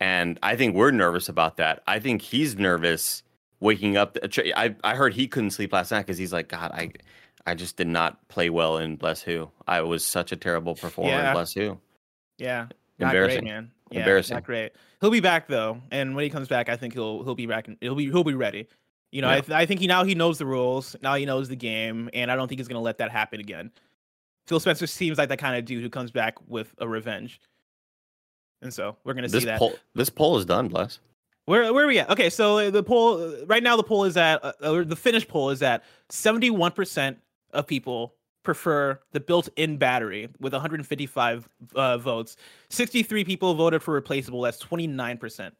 [0.00, 1.82] And I think we're nervous about that.
[1.86, 3.22] I think he's nervous
[3.60, 4.16] waking up.
[4.22, 6.90] Uh, I I heard he couldn't sleep last night because he's like, God, I
[7.46, 9.50] I just did not play well in Bless Who.
[9.68, 11.28] I was such a terrible performer Yeah.
[11.28, 11.78] in Bless Who.
[12.38, 12.66] Yeah.
[12.98, 13.40] Not Embarrassing.
[13.42, 13.70] great, man.
[13.90, 14.34] Yeah, Embarrassing.
[14.34, 14.72] Not great.
[15.00, 17.68] He'll be back though, and when he comes back, I think he'll he'll be back.
[17.68, 18.68] And he'll be he'll be ready.
[19.12, 20.96] You know, I, th- I think he now he knows the rules.
[21.02, 23.70] Now he knows the game, and I don't think he's gonna let that happen again.
[24.46, 27.40] Phil Spencer seems like that kind of dude who comes back with a revenge,
[28.62, 29.58] and so we're gonna This see that.
[29.58, 29.74] poll.
[29.94, 30.68] This poll is done.
[30.68, 30.98] Bless.
[31.46, 32.10] Where where are we at?
[32.10, 34.96] Okay, so uh, the poll uh, right now the poll is at uh, or the
[34.96, 37.16] finished poll is at 71%
[37.52, 42.36] of people prefer the built-in battery with 155 uh, votes.
[42.70, 44.42] 63 people voted for replaceable.
[44.42, 45.52] That's 29%.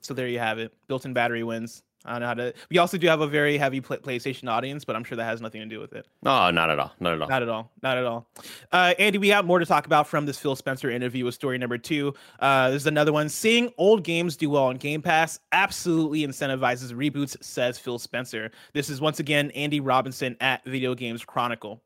[0.00, 0.72] So there you have it.
[0.86, 1.82] Built-in battery wins.
[2.06, 2.54] I don't know how to.
[2.70, 5.40] We also do have a very heavy pl- PlayStation audience, but I'm sure that has
[5.40, 6.06] nothing to do with it.
[6.22, 6.92] No, not at all.
[7.00, 7.28] Not at all.
[7.28, 7.70] Not at all.
[7.82, 8.28] Not at all.
[8.70, 11.56] Uh, Andy, we got more to talk about from this Phil Spencer interview with story
[11.56, 12.12] number two.
[12.40, 13.30] Uh, there's another one.
[13.30, 18.50] Seeing old games do well on Game Pass absolutely incentivizes reboots, says Phil Spencer.
[18.74, 21.80] This is once again Andy Robinson at Video Games Chronicle.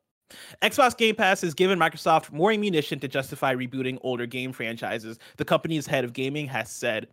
[0.61, 5.45] Xbox Game Pass has given Microsoft more ammunition to justify rebooting older game franchises, the
[5.45, 7.07] company's head of gaming has said.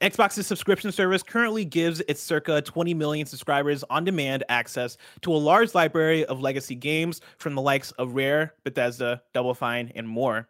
[0.00, 5.36] Xbox's subscription service currently gives its circa 20 million subscribers on demand access to a
[5.36, 10.48] large library of legacy games from the likes of Rare, Bethesda, Double Fine, and more.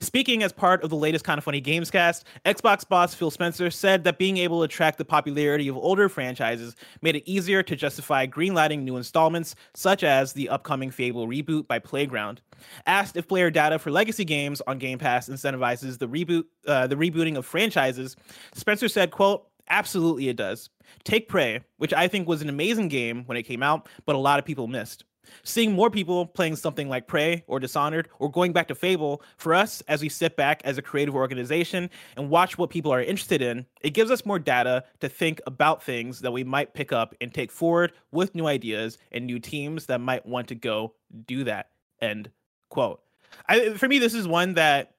[0.00, 4.04] Speaking as part of the latest Kind of Funny Gamescast, Xbox boss Phil Spencer said
[4.04, 8.26] that being able to track the popularity of older franchises made it easier to justify
[8.26, 12.40] greenlighting new installments, such as the upcoming Fable reboot by Playground.
[12.86, 16.96] Asked if player data for legacy games on Game Pass incentivizes the reboot, uh, the
[16.96, 18.16] rebooting of franchises,
[18.54, 20.70] Spencer said, "quote Absolutely, it does.
[21.04, 24.18] Take Prey, which I think was an amazing game when it came out, but a
[24.18, 25.04] lot of people missed."
[25.42, 29.54] Seeing more people playing something like Prey or Dishonored or going back to Fable, for
[29.54, 33.42] us, as we sit back as a creative organization and watch what people are interested
[33.42, 37.14] in, it gives us more data to think about things that we might pick up
[37.20, 40.94] and take forward with new ideas and new teams that might want to go
[41.26, 41.70] do that.
[42.00, 42.30] End
[42.68, 43.00] quote.
[43.48, 44.94] I, for me, this is one that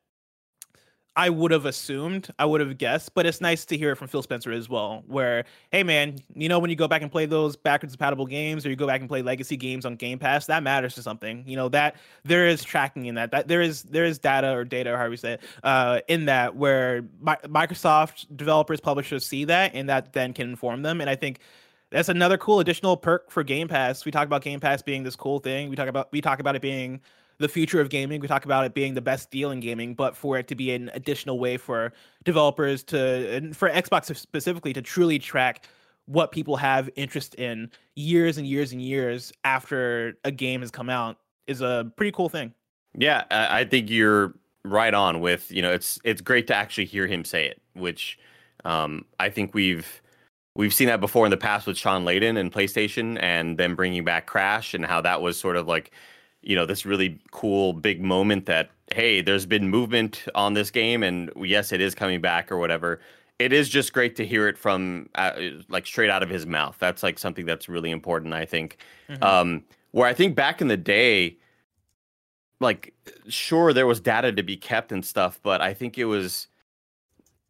[1.20, 4.08] I would have assumed, I would have guessed, but it's nice to hear it from
[4.08, 5.04] Phil Spencer as well.
[5.06, 8.66] Where, hey man, you know when you go back and play those backwards compatible games,
[8.66, 11.44] or you go back and play legacy games on Game Pass, that matters to something.
[11.46, 13.32] You know that there is tracking in that.
[13.32, 16.24] That there is there is data or data, or however you say it, uh, in
[16.28, 21.02] that where Mi- Microsoft developers, publishers see that, and that then can inform them.
[21.02, 21.42] And I think
[21.90, 24.06] that's another cool additional perk for Game Pass.
[24.06, 25.70] We talk about Game Pass being this cool thing.
[25.70, 27.02] We talk about we talk about it being
[27.40, 28.20] the future of gaming.
[28.20, 30.72] We talk about it being the best deal in gaming, but for it to be
[30.72, 35.66] an additional way for developers to and for Xbox specifically to truly track
[36.06, 40.90] what people have interest in years and years and years after a game has come
[40.90, 42.54] out is a pretty cool thing.
[42.98, 44.34] Yeah, I think you're
[44.66, 48.20] right on with you know it's it's great to actually hear him say it, which
[48.66, 50.02] um, I think we've
[50.56, 54.04] we've seen that before in the past with Shawn Layden and PlayStation, and then bringing
[54.04, 55.92] back Crash and how that was sort of like
[56.42, 61.04] you know this really cool big moment that hey, there's been movement on this game,
[61.04, 63.00] and yes, it is coming back or whatever.
[63.38, 65.32] It is just great to hear it from uh,
[65.70, 66.76] like straight out of his mouth.
[66.80, 68.78] That's like something that's really important, I think.
[69.10, 69.24] Mhm.
[69.24, 71.38] Um, where I think back in the day,
[72.60, 72.94] like
[73.28, 76.48] sure there was data to be kept and stuff, but I think it was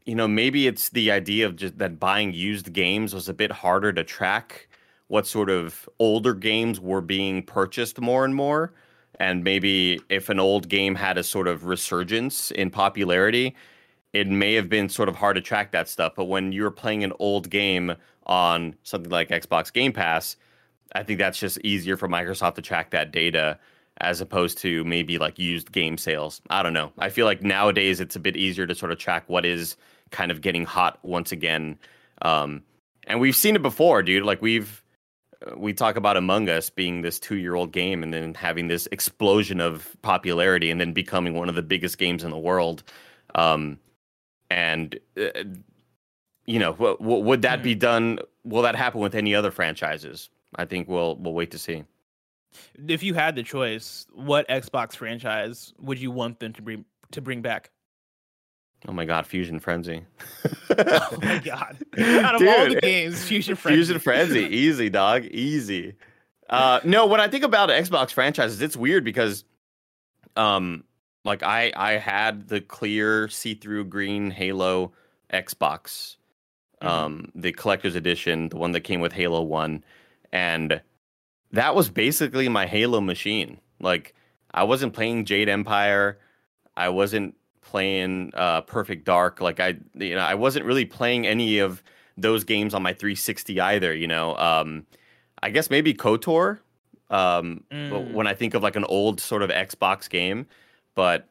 [0.06, 3.52] you know, maybe it's the idea of just that buying used games was a bit
[3.52, 4.68] harder to track
[5.10, 8.72] what sort of older games were being purchased more and more.
[9.20, 13.56] And maybe if an old game had a sort of resurgence in popularity,
[14.14, 16.14] it may have been sort of hard to track that stuff.
[16.16, 17.96] But when you're playing an old game
[18.28, 20.38] on something like Xbox Game Pass,
[20.94, 23.60] I think that's just easier for Microsoft to track that data
[24.02, 26.42] as opposed to maybe like used game sales.
[26.50, 26.92] I don't know.
[27.00, 29.76] I feel like nowadays it's a bit easier to sort of track what is
[30.12, 31.78] kind of getting hot once again.
[32.22, 32.64] Um,
[33.08, 34.24] and we've seen it before, dude.
[34.24, 34.84] Like we've
[35.56, 39.96] we talk about Among Us being this two-year-old game and then having this explosion of
[40.02, 42.84] popularity and then becoming one of the biggest games in the world.
[43.36, 43.80] Um,
[44.50, 45.44] and uh,
[46.46, 48.20] you know, w- w- would that be done?
[48.44, 50.30] Will that happen with any other franchises?
[50.56, 51.84] I think we'll we'll wait to see.
[52.88, 57.22] If you had the choice, what Xbox franchise would you want them to bring to
[57.22, 57.70] bring back?
[58.88, 60.04] Oh my god, Fusion Frenzy.
[60.78, 61.78] Oh my god!
[61.98, 63.78] Out of all the games, Fusion Frenzy.
[63.78, 65.96] Fusion Frenzy, easy dog, easy.
[66.50, 69.44] Uh, no, when I think about Xbox franchises, it's weird because,
[70.38, 70.84] um,
[71.26, 74.94] like I I had the clear see-through green Halo
[75.34, 76.16] Xbox,
[76.82, 76.88] Mhm.
[76.88, 79.84] um, the collector's edition, the one that came with Halo One,
[80.32, 80.82] and
[81.52, 83.60] that was basically my Halo machine.
[83.82, 84.16] Like
[84.54, 86.20] I wasn't playing Jade Empire,
[86.78, 87.36] I wasn't
[87.70, 89.42] playing uh, Perfect Dark.
[89.42, 91.84] Like I, you know, I wasn't really playing any of
[92.18, 93.94] those games on my 360 either.
[93.94, 94.86] You know, um,
[95.44, 96.60] I guess maybe Kotor.
[97.12, 98.12] Um, Mm.
[98.14, 100.46] when I think of like an old sort of Xbox game,
[100.94, 101.28] but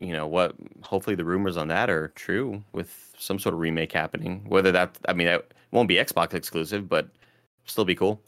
[0.00, 0.56] you know what?
[0.82, 4.44] Hopefully the rumors on that are true with some sort of remake happening.
[4.48, 7.08] Whether that, I mean, it won't be Xbox exclusive, but
[7.66, 8.20] still be cool.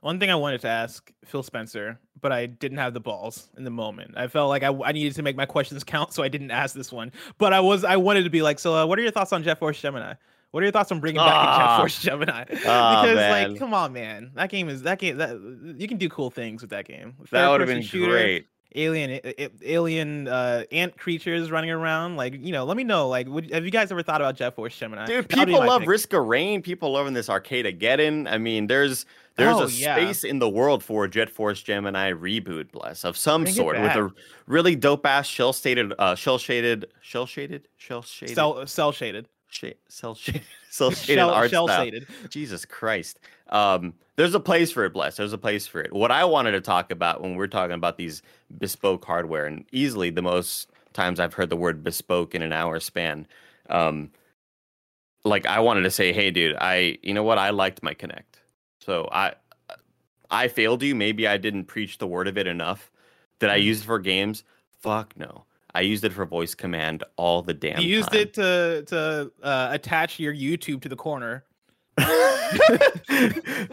[0.00, 3.64] One thing I wanted to ask Phil Spencer, but I didn't have the balls in
[3.64, 4.14] the moment.
[4.16, 6.74] I felt like I, I needed to make my questions count, so I didn't ask
[6.74, 7.12] this one.
[7.38, 9.42] But I was I wanted to be like, so uh, what are your thoughts on
[9.42, 10.14] Jet Force Gemini?
[10.50, 11.68] What are your thoughts on bringing back Ah.
[11.76, 12.44] Jet Force Gemini?
[12.66, 13.50] Ah, because man.
[13.50, 16.60] like, come on, man, that game is that game that you can do cool things
[16.60, 17.14] with that game.
[17.30, 18.46] That would have been shooter, great.
[18.74, 19.20] Alien,
[19.62, 22.16] alien uh, ant creatures running around.
[22.16, 23.06] Like, you know, let me know.
[23.06, 25.04] Like, would, have you guys ever thought about Jet Force Gemini?
[25.04, 25.90] Dude, people love pick.
[25.90, 26.62] Risk of Rain.
[26.62, 28.30] People loving this Arcadegeddon.
[28.30, 29.04] I mean, there's
[29.36, 29.96] there's Oh, a yeah.
[29.96, 33.92] space in the world for a Jet Force Gemini reboot, bless of some sort, with
[33.96, 34.10] a
[34.46, 39.26] really dope ass shell shaded, uh, shell shaded, shell shaded, shell shaded, cell cell shaded,
[39.48, 41.84] sh- cell shaded, cell shaded shell art shell style.
[41.84, 42.06] shaded.
[42.28, 43.18] Jesus Christ.
[43.48, 45.16] Um, there's a place for it, bless.
[45.16, 45.92] There's a place for it.
[45.92, 48.22] What I wanted to talk about when we're talking about these
[48.58, 52.78] bespoke hardware, and easily the most times I've heard the word bespoke in an hour
[52.80, 53.26] span.
[53.70, 54.10] Um,
[55.24, 57.38] like I wanted to say, hey, dude, I, you know what?
[57.38, 58.31] I liked my Kinect,
[58.84, 59.34] so I,
[60.30, 60.94] I failed you.
[60.94, 62.90] Maybe I didn't preach the word of it enough.
[63.38, 63.64] Did I Mhm.
[63.64, 64.44] use it for games?
[64.80, 65.44] Fuck no.
[65.74, 67.74] I used it for voice command all the damn.
[67.76, 67.82] Time.
[67.82, 68.20] You used time.
[68.20, 71.44] it to to uh, attach your YouTube to the corner.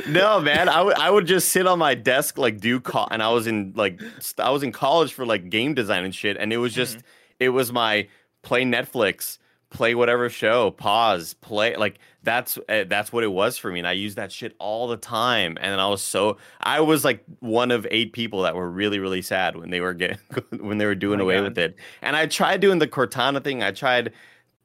[0.08, 0.70] no, man.
[0.70, 3.48] I would I would just sit on my desk like do call, and I was
[3.48, 6.58] in like st- I was in college for like game design and shit, and it
[6.58, 6.98] was just
[7.40, 8.08] it was my
[8.42, 9.38] play Netflix,
[9.70, 13.88] play whatever show, pause, play like that's uh, that's what it was for me, and
[13.88, 17.72] I used that shit all the time, and I was so I was like one
[17.72, 20.18] of eight people that were really really sad when they were getting
[20.60, 21.44] when they were doing my away God.
[21.44, 24.14] with it, and I tried doing the Cortana thing, I tried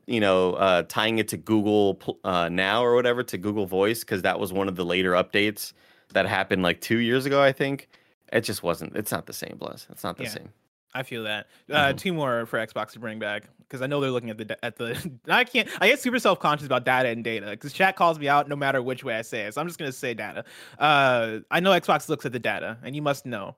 [0.07, 4.21] you know, uh, tying it to Google uh, Now or whatever to Google Voice because
[4.21, 5.73] that was one of the later updates
[6.12, 7.88] that happened like two years ago, I think.
[8.31, 8.95] It just wasn't.
[8.97, 9.87] It's not the same, Bless.
[9.90, 10.29] It's not the Yeah.
[10.29, 10.51] same.
[10.93, 11.47] I feel that.
[11.71, 11.97] Uh, Mhm.
[11.97, 14.76] Two more for Xbox to bring back because I know they're looking at the at
[14.76, 15.10] the.
[15.28, 15.68] I can't.
[15.80, 18.54] I get super self conscious about data and data because chat calls me out no
[18.54, 19.54] matter which way I say it.
[19.54, 20.44] So I'm just gonna say data.
[20.78, 23.56] Uh, I know Xbox looks at the data, and you must know.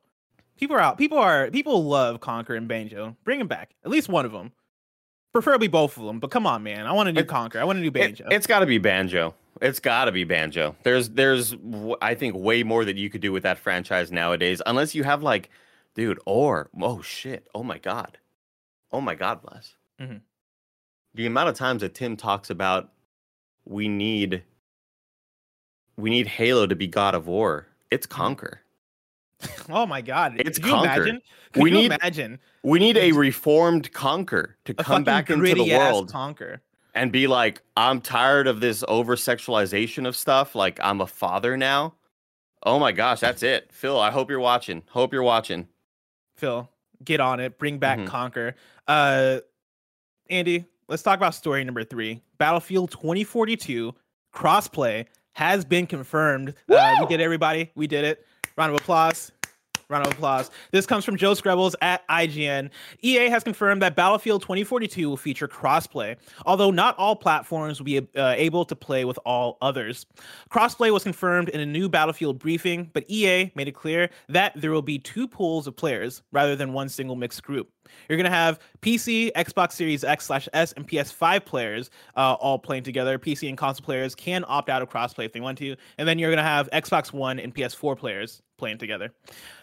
[0.57, 0.97] People are out.
[0.97, 1.51] People are.
[1.51, 3.15] People love Conker and Banjo.
[3.25, 3.75] Bring them back.
[3.85, 4.53] At least one of them.
[5.33, 6.19] Preferably both of them.
[6.19, 6.87] But come on, man.
[6.87, 7.57] I want a new It- Conker.
[7.57, 8.25] I want a new Banjo.
[8.27, 9.35] It, has got to be Banjo.
[9.61, 10.75] It's got to be Banjo.
[10.83, 11.55] There's, there's,
[12.01, 15.23] I think, way more that you could do with that franchise nowadays, unless you have
[15.23, 15.51] like,
[15.95, 18.19] dude, or oh shit, oh my god,
[18.93, 19.75] oh my god, Bless.
[20.01, 20.21] Mhm.
[21.15, 22.93] The amount of times that Tim talks about,
[23.65, 24.43] we need
[25.97, 27.67] we need Halo to be God of War.
[27.91, 28.23] It's Mm-hmm.
[28.35, 28.59] Conker.
[29.71, 30.35] Oh my god.
[30.39, 30.85] It's Could Conker.
[30.85, 31.23] imagine?
[31.53, 35.73] Could We you need imagine We need a reformed Conker to come back into the
[35.77, 36.61] world Conker?
[36.95, 40.55] and be like, I'm tired of this over sexualization of stuff.
[40.55, 41.95] Like, I'm a father now.
[42.63, 43.71] Oh my gosh, that's it.
[43.73, 44.83] Phil, I hope you're watching.
[44.89, 45.69] Hope you're watching.
[46.37, 46.69] Phil,
[47.05, 47.59] get on it.
[47.59, 48.09] Bring back Mhm.
[48.09, 48.55] Conker.
[48.89, 49.41] Uh,
[50.31, 52.23] Andy, let's talk about story number three.
[52.39, 53.95] Battlefield 2042
[54.35, 56.55] crossplay has been confirmed.
[56.69, 57.71] Uh, we did it, everybody.
[57.75, 58.27] We did it.
[58.57, 59.33] Round of applause.
[59.89, 60.51] Round of applause.
[60.73, 62.71] This comes from Joe Skrebels at IGN.
[63.03, 67.99] EA has confirmed that Battlefield 2042 will feature crossplay, although not all platforms will be
[67.99, 70.05] uh, able to play with all others.
[70.51, 74.73] Crossplay was confirmed in a new Battlefield briefing, but EA made it clear that there
[74.73, 77.71] will be two pools of players rather than one single mixed group.
[78.09, 82.83] You're gonna have PC, Xbox Series X slash S, and PS5 players uh, all playing
[82.83, 83.19] together.
[83.19, 86.19] PC and console players can opt out of crossplay if they want to, and then
[86.19, 89.13] you're gonna have Xbox One and PS4 players playing together.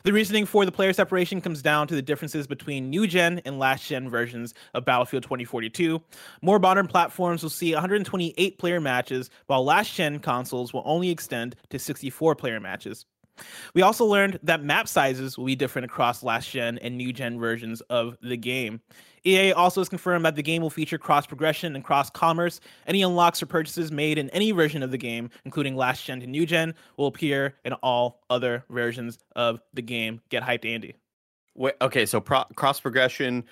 [0.03, 3.59] The reasoning for the player separation comes down to the differences between new gen and
[3.59, 6.01] last gen versions of Battlefield 2042.
[6.41, 11.55] More modern platforms will see 128 player matches, while last gen consoles will only extend
[11.69, 13.05] to 64 player matches.
[13.73, 17.39] We also learned that map sizes will be different across last gen and new gen
[17.39, 18.81] versions of the game.
[19.25, 22.59] EA also has confirmed that the game will feature cross progression and cross commerce.
[22.87, 26.27] Any unlocks or purchases made in any version of the game, including last gen to
[26.27, 30.21] new gen, will appear in all other versions of the game.
[30.29, 30.95] Get hyped, Andy.
[31.55, 33.45] Wait, okay, so pro- cross progression,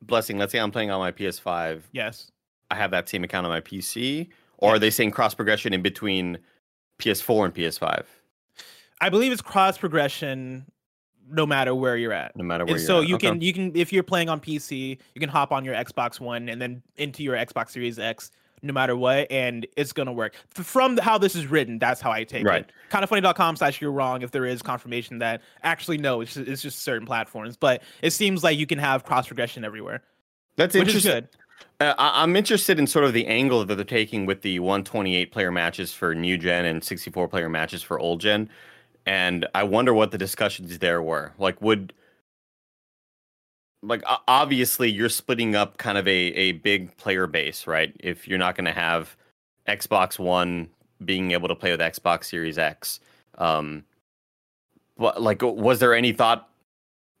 [0.00, 0.38] blessing.
[0.38, 1.82] Let's say I'm playing on my PS5.
[1.92, 2.30] Yes.
[2.70, 5.82] I have that same account on my PC, or are they saying cross progression in
[5.82, 6.38] between
[6.98, 8.04] PS4 and PS5?
[9.02, 10.64] I believe it's cross progression
[11.28, 12.36] no matter where you're at.
[12.36, 13.08] No matter where And you're so at.
[13.08, 13.30] you Okay.
[13.30, 16.48] can you can if you're playing on PC, you can hop on your Xbox One
[16.48, 18.30] and then into your Xbox Series X
[18.64, 20.36] no matter what, and it's gonna work.
[20.50, 22.60] From how this is written, that's how I take Right.
[22.60, 22.70] it.
[22.92, 26.78] kindafunny.com slash you're wrong if there is confirmation that actually no, it's just, it's just
[26.78, 27.56] certain platforms.
[27.56, 30.04] But it seems like you can have cross progression everywhere,
[30.54, 31.28] That's which is interesting.
[31.80, 31.86] good.
[31.88, 35.50] Uh, I'm interested in sort of the angle that they're taking with the 128 player
[35.50, 38.48] matches for new gen and 64 player matches for old gen,
[39.06, 41.32] and I wonder what the discussions there were.
[41.38, 41.92] Like, would
[43.82, 47.94] like obviously you're splitting up kind of a a big player base, right?
[48.00, 49.16] If you're not going to have
[49.68, 50.68] Xbox One
[51.04, 53.00] being able to play with Xbox Series X,
[53.38, 53.84] um,
[54.96, 56.48] but like, was there any thought?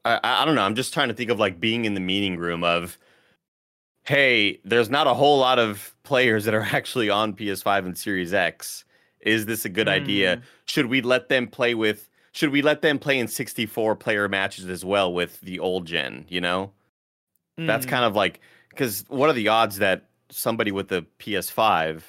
[0.04, 0.62] I, I I don't know.
[0.62, 2.96] I'm just trying to think of like being in the meeting room of
[4.04, 8.34] hey, there's not a whole lot of players that are actually on PS5 and Series
[8.34, 8.84] X.
[9.22, 10.36] Is this a good idea?
[10.38, 10.42] Mm.
[10.66, 14.66] Should we let them play with should we let them play in 64 player matches
[14.66, 16.72] as well with the old gen, you know?
[17.58, 17.88] That's Mm.
[17.90, 18.40] kind of like
[18.74, 22.02] cuz what are the odds that somebody with the PS5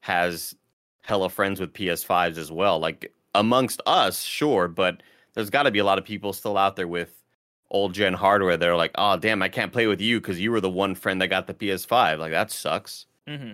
[0.00, 0.54] has
[1.02, 2.78] hella friends with PS5s as well?
[2.78, 5.02] Like amongst us, sure, but
[5.34, 7.24] there's got to be a lot of people still out there with
[7.70, 8.56] old gen hardware.
[8.56, 11.22] They're like, oh damn, I can't play with you because you were the one friend
[11.22, 12.18] that got the PS5.
[12.18, 13.06] Like that sucks.
[13.26, 13.52] hmm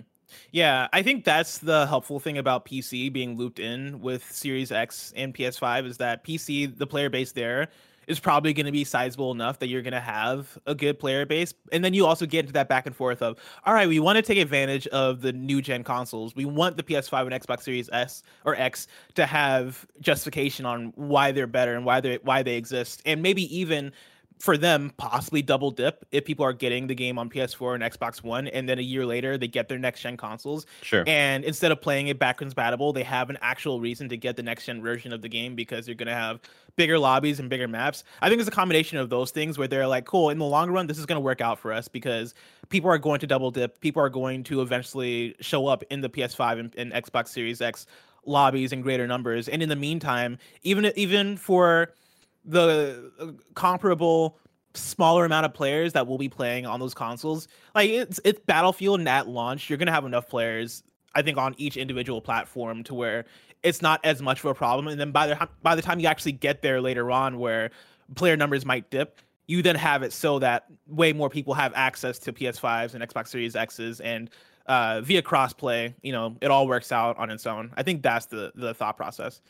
[0.51, 5.13] Yeah, I think that's the helpful thing about PC being looped in with Series X
[5.15, 7.69] and PS5 is that PC, the player base there
[8.07, 11.25] is probably going to be sizable enough that you're going to have a good player
[11.25, 11.53] base.
[11.73, 14.15] And then you also get into that back and forth of, all right, we want
[14.15, 16.33] to take advantage of the new gen consoles.
[16.33, 21.33] We want the PS5 and Xbox Series S or X to have justification on why
[21.33, 23.01] they're better and why they why they exist.
[23.05, 23.91] And maybe even
[24.39, 28.23] for them possibly double dip if people are getting the game on PS4 and Xbox
[28.23, 31.03] One, and then a year later they get their next gen consoles, Sure.
[31.07, 34.43] and instead of playing it backwards compatible, they have an actual reason to get the
[34.43, 36.39] next gen version of the game because they're gonna have
[36.75, 38.03] bigger lobbies and bigger maps.
[38.21, 40.69] I think it's a combination of those things where they're like, cool, in the long
[40.69, 42.35] run, this is gonna work out for us because
[42.69, 46.09] people are going to double dip, people are going to eventually show up in the
[46.09, 47.87] PS5 and, and Xbox Series X
[48.25, 51.93] lobbies in greater numbers, and in the meantime, even even for
[52.47, 54.39] the uh, comparable
[54.73, 58.99] smaller amount of players that will be playing on those consoles like it's it's battlefield
[58.99, 60.83] and at launch you're gonna have enough players
[61.15, 63.25] i think on each individual platform to where
[63.63, 64.87] it's not as much of a problem.
[64.87, 67.71] And then by the by the time you actually get there later on where
[68.15, 72.19] player numbers might dip you then have it so that way more people have access
[72.19, 74.29] to ps5s and xbox series x's and
[74.67, 77.71] uh, via crossplay you know it all works out on its own.
[77.75, 79.41] I think that's the the thought process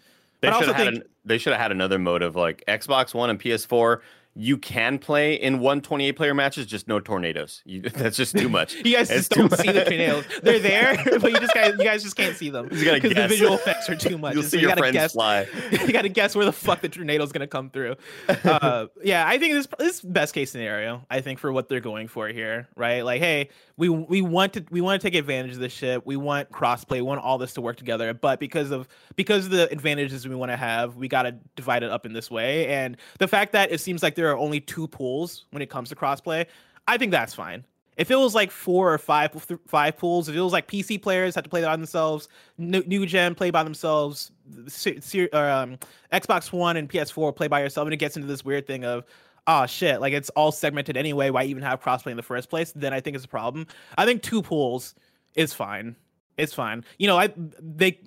[0.42, 3.14] They should have had think- an, they should have had another mode of like Xbox
[3.14, 4.00] One and PS4.
[4.40, 7.64] you can play in one 28 player matches, just no tornadoes.
[7.66, 8.76] You, that's just too much.
[8.86, 10.26] you guys It's just don't too see the tornadoes.
[10.44, 13.56] They're there, but you just guys, you guys just can't see them because the visual
[13.56, 14.36] effects are too much.
[14.36, 15.14] You'll and so see you your gotta friends guess.
[15.14, 15.48] fly.
[15.72, 17.96] you got to guess where the fuck the tornado's gonna come through.
[18.30, 21.04] Uh, yeah, I think this this is best case scenario.
[21.10, 23.02] I think for what they're going for here, right?
[23.02, 26.06] Like, hey, we we want to we want to take advantage of this shit.
[26.06, 26.94] We want crossplay.
[26.94, 28.14] We want all this to work together.
[28.14, 31.84] But because of because of the advantages we want to have, we got to divide
[31.84, 32.68] it up in this way.
[32.68, 35.90] And the fact that it seems like there are only two pools when it comes
[35.90, 36.48] to crossplay,
[36.88, 37.64] I think that's fine.
[37.98, 39.32] If it was like four or five
[39.68, 43.06] five pools, if it was like PC players had to play by themselves, new, new
[43.06, 44.32] gen play by themselves,
[44.68, 45.78] se- se- um,
[46.12, 49.04] Xbox One and PS4 play by yourself, and it gets into this weird thing of,
[49.48, 51.30] oh shit, like it's all segmented anyway.
[51.30, 52.72] Why even have crossplay in the first place?
[52.76, 53.66] Then I think it's a problem.
[53.98, 54.94] I think two pools
[55.36, 55.96] is fine.
[56.38, 56.84] It's fine.
[57.00, 58.00] You know, I they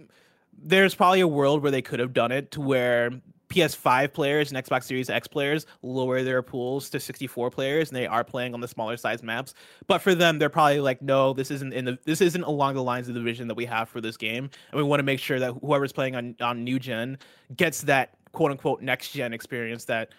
[0.62, 3.10] there's probably a world where they could have done it to where
[3.48, 8.06] PS5 players and Xbox Series X players lower their pools to 64 players and they
[8.06, 9.54] are playing on the smaller size maps.
[9.88, 12.82] But for them, they're probably like, no, this isn't in the this isn't along the
[12.82, 14.50] lines of the vision that we have for this game.
[14.70, 17.18] And we want to make sure that whoever's playing on, on new gen
[17.56, 20.10] gets that quote unquote next gen experience that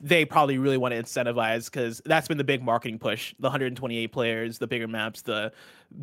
[0.00, 4.06] they probably really want to incentivize because that's been the big marketing push the 128
[4.08, 5.52] players the bigger maps the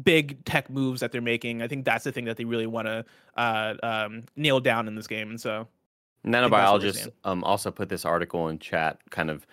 [0.04, 2.88] big tech moves that they're making i think that's the thing that they really want
[2.88, 3.04] to
[3.38, 5.68] uh, um, nail down in this game and so
[6.32, 9.46] think that's what we're Nanobiologist um, also put this article in chat, kind of,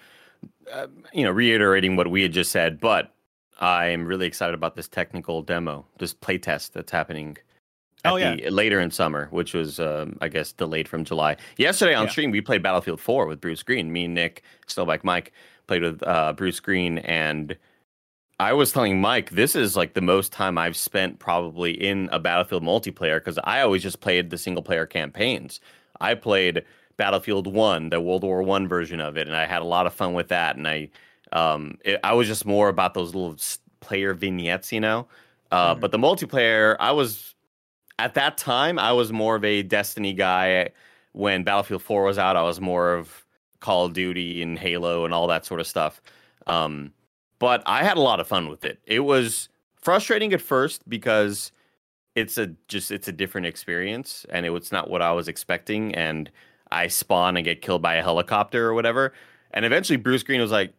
[0.72, 2.80] uh, you know, reiterating what we had just said.
[2.80, 3.14] But
[3.60, 7.36] I'm really excited about this technical demo, this playtest that's happening.
[8.04, 8.36] At Oh, yeah.
[8.36, 11.36] the, later in summer, which was, um, I guess, delayed from July.
[11.56, 12.10] Yesterday on Yeah.
[12.10, 13.92] stream, we played Battlefield 4 with Bruce Green.
[13.92, 15.32] Me Nick, Snowbike Mike,
[15.66, 17.56] played with uh, Bruce Green, and
[18.40, 22.18] I was telling Mike, this is like the most time I've spent probably in a
[22.18, 25.60] Battlefield multiplayer because I always just played the single player campaigns.
[26.00, 26.64] I played
[26.96, 29.94] Battlefield One, the World War One version of it, and I had a lot of
[29.94, 30.56] fun with that.
[30.56, 30.90] And I,
[31.32, 33.36] um, it, I was just more about those little
[33.80, 35.06] player vignettes, you know.
[35.52, 35.80] Uh, Mhm.
[35.80, 37.33] But the multiplayer, I was
[37.98, 40.70] at that time, I was more of a Destiny guy.
[41.12, 43.24] When Battlefield Four was out, I was more of
[43.60, 46.02] Call of Duty and Halo and all that sort of stuff.
[46.46, 46.92] Um,
[47.38, 48.78] but I had a lot of fun with it.
[48.84, 49.48] It was
[49.80, 51.52] frustrating at first because
[52.14, 55.94] it's a just it's a different experience and it was not what I was expecting
[55.94, 56.30] and
[56.70, 59.12] I spawn and get killed by a helicopter or whatever.
[59.52, 60.72] And eventually Bruce Green was like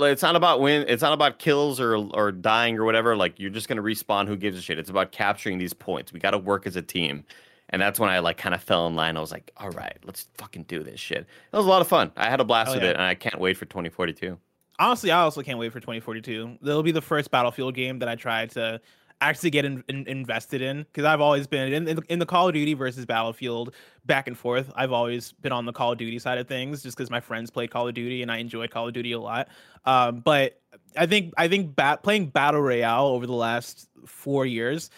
[0.00, 3.50] it's not about win it's not about kills or or dying or whatever like you're
[3.50, 4.78] just going to respawn who gives a shit.
[4.78, 6.12] It's about capturing these points.
[6.12, 7.24] We got to work as a team.
[7.70, 9.16] And that's when I like kind of fell in line.
[9.16, 11.88] I was like, "All right, let's fucking do this shit." It was a lot of
[11.88, 12.12] fun.
[12.18, 12.90] I had a blast Oh, with yeah.
[12.90, 14.36] it and I can't wait for 2042.
[14.78, 18.14] honestly i also can't wait for 2042 that'll be the first battlefield game that i
[18.16, 18.80] try to
[19.28, 22.48] actually get in, in- invested in because i've always been in, in, in the call
[22.48, 26.18] of duty versus battlefield back and forth i've always been on the call of duty
[26.18, 28.88] side of things just because my friends played call of duty and i enjoyed call
[28.88, 29.48] of duty a lot
[29.84, 30.60] um, but
[30.96, 34.90] i think i think bat, playing battle royale over the last four years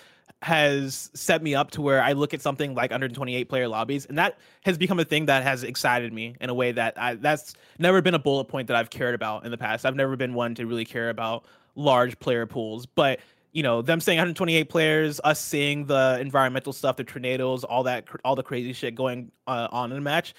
[0.45, 4.19] has set me up to where I look at something like 128 player lobbies, and
[4.19, 7.55] that has become a thing that has excited me in a way that I, that's
[7.79, 9.87] never been a bullet point that I've cared about in the past.
[9.87, 11.47] I've never been one to really care about
[11.77, 13.21] large player pools, but
[13.55, 18.05] you know them saying 128 players, us seeing the environmental stuff, the tornadoes, all that,
[18.25, 20.35] all the crazy shit going uh, on in a match.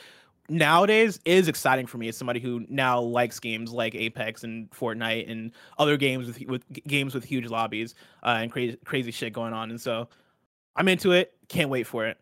[0.47, 5.32] Nowadays is exciting for me as somebody who now likes games like Apex and Fortnite
[5.32, 9.53] and other games with with games with huge lobbies uh, and crazy crazy shit going
[9.53, 9.72] on.
[9.72, 10.07] And so
[10.76, 11.34] I'm into it.
[11.47, 12.18] Can't wait for it.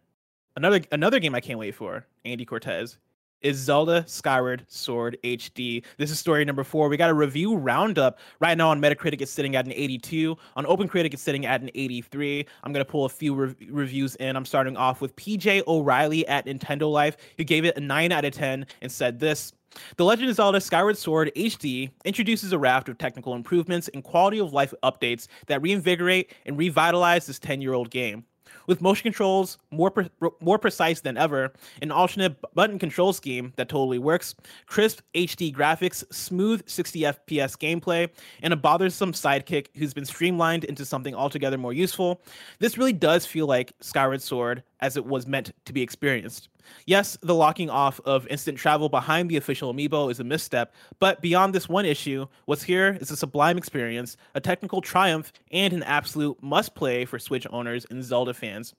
[0.55, 2.99] Another another game I can't wait for, Andy Cortez,
[3.43, 5.83] is Zelda Skyward Sword HD.
[5.97, 6.89] This is story number four.
[6.89, 9.21] We got a review roundup right now on Metacritic.
[9.21, 10.35] It's sitting at an 82.
[10.55, 12.45] On OpenCritic, it's sitting at an 83.
[12.63, 14.35] I'm gonna pull a few rev- reviews in.
[14.35, 18.25] I'm starting off with PJ O'Reilly at Nintendo Life, who gave it a nine out
[18.25, 19.53] of 10 and said this.
[19.97, 24.39] The Legend of Zelda Skyward Sword HD introduces a raft of technical improvements and quality
[24.39, 28.23] of life updates that reinvigorate and revitalize this 10 year old game.
[28.67, 33.69] With motion controls more pre- more precise than ever, an alternate button control scheme that
[33.69, 34.35] totally works,
[34.65, 38.09] crisp HD graphics, smooth 60 FPS gameplay,
[38.41, 42.21] and a bothersome sidekick who's been streamlined into something altogether more useful,
[42.59, 46.49] this really does feel like Skyward Sword as it was meant to be experienced.
[46.85, 51.21] Yes, the locking off of instant travel behind the official amiibo is a misstep, but
[51.21, 55.83] beyond this one issue, what's here is a sublime experience, a technical triumph, and an
[55.83, 58.75] absolute must play for Switch owners and Zelda fans.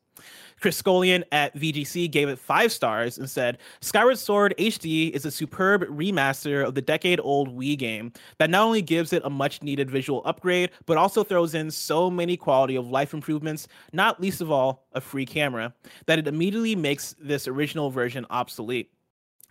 [0.61, 5.31] Chris Scullion at VGC gave it five stars and said, Skyward Sword HD is a
[5.31, 9.63] superb remaster of the decade old Wii game that not only gives it a much
[9.63, 14.41] needed visual upgrade, but also throws in so many quality of life improvements, not least
[14.41, 15.75] of all, a free camera,
[16.07, 18.91] that it immediately makes this original version obsolete.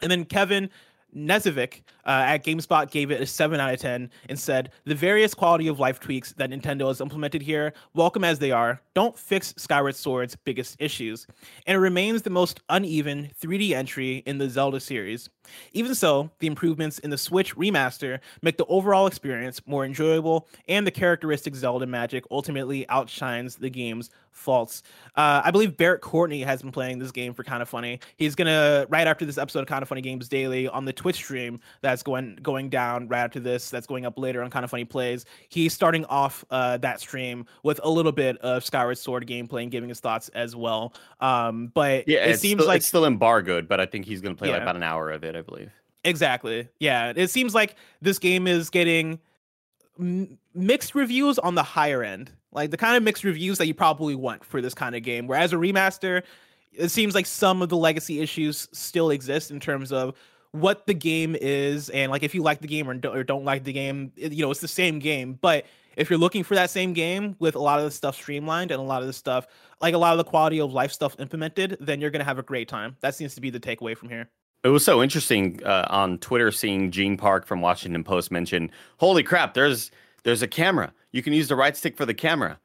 [0.02, 0.70] And then Kevin
[1.16, 5.34] Knezevic uh, at GameSpot gave it a 7 out of 10 and said, The various
[5.34, 9.54] quality of life tweaks that Nintendo has implemented here, welcome as they are, don't fix
[9.58, 11.28] Skyward Sword's biggest issues,
[11.66, 15.30] and it remains the most uneven 3D entry in the Zelda series.
[15.74, 20.86] Even so, the improvements in the Switch remaster make the overall experience more enjoyable, and
[20.88, 24.84] the characteristic Zelda magic ultimately outshines the game's faults.
[25.16, 28.00] Uh, I believe Barrett Courtney has been playing this game for kind of funny.
[28.18, 31.18] He's gonna right after this episode of Kind of Funny Games Daily on the Twitch
[31.18, 31.60] stream
[31.94, 33.70] that's going going down right after this.
[33.70, 35.26] That's going up later on Kind of Funny Plays.
[35.50, 39.72] He's starting off uh, that stream with a little bit of Skyward Sword gameplay and
[39.72, 40.94] giving his thoughts as well.
[41.20, 44.34] Um, but Yeah, it seems still, like it's still embargoed, but I think he's going
[44.36, 45.72] to play like about an hour of it, I believe.
[46.04, 46.68] Exactly.
[46.80, 47.14] Yeah.
[47.16, 49.20] It seems like this game is getting
[50.00, 53.76] m- mixed reviews on the higher end, like the kind of mixed reviews that you
[53.76, 55.28] probably want for this kind of game.
[55.28, 56.24] Whereas a remaster,
[56.74, 60.16] it seems like some of the legacy issues still exist in terms of
[60.54, 63.44] what the game is and like if you like the game or don't, or don't
[63.44, 65.66] like the game it- you know it's the same game but
[65.98, 68.80] if you're looking for that same game with a lot of the stuff streamlined and
[68.80, 69.48] a lot of the stuff
[69.82, 72.40] like a lot of the quality of life stuff implemented then you're going to have
[72.40, 74.30] a great time that seems to be the takeaway from here
[74.64, 79.22] It was so interesting uh, on Twitter seeing Gene Park from Washington Post mention, "Holy
[79.24, 79.56] crap!
[79.56, 79.92] There's
[80.24, 80.94] there's a camera.
[81.12, 82.60] You can use the right stick for the camera."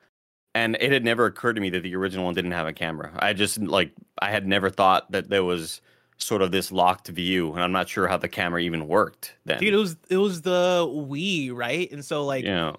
[0.55, 3.11] And it had never occurred to me that the original one didn't have a camera.
[3.19, 3.91] I just like
[4.23, 5.81] I had never thought that there was
[6.19, 9.59] sort of this locked view, and I'm not sure how the camera even worked then.
[9.59, 11.91] dude it was it was the wii right?
[11.91, 12.77] And so like know,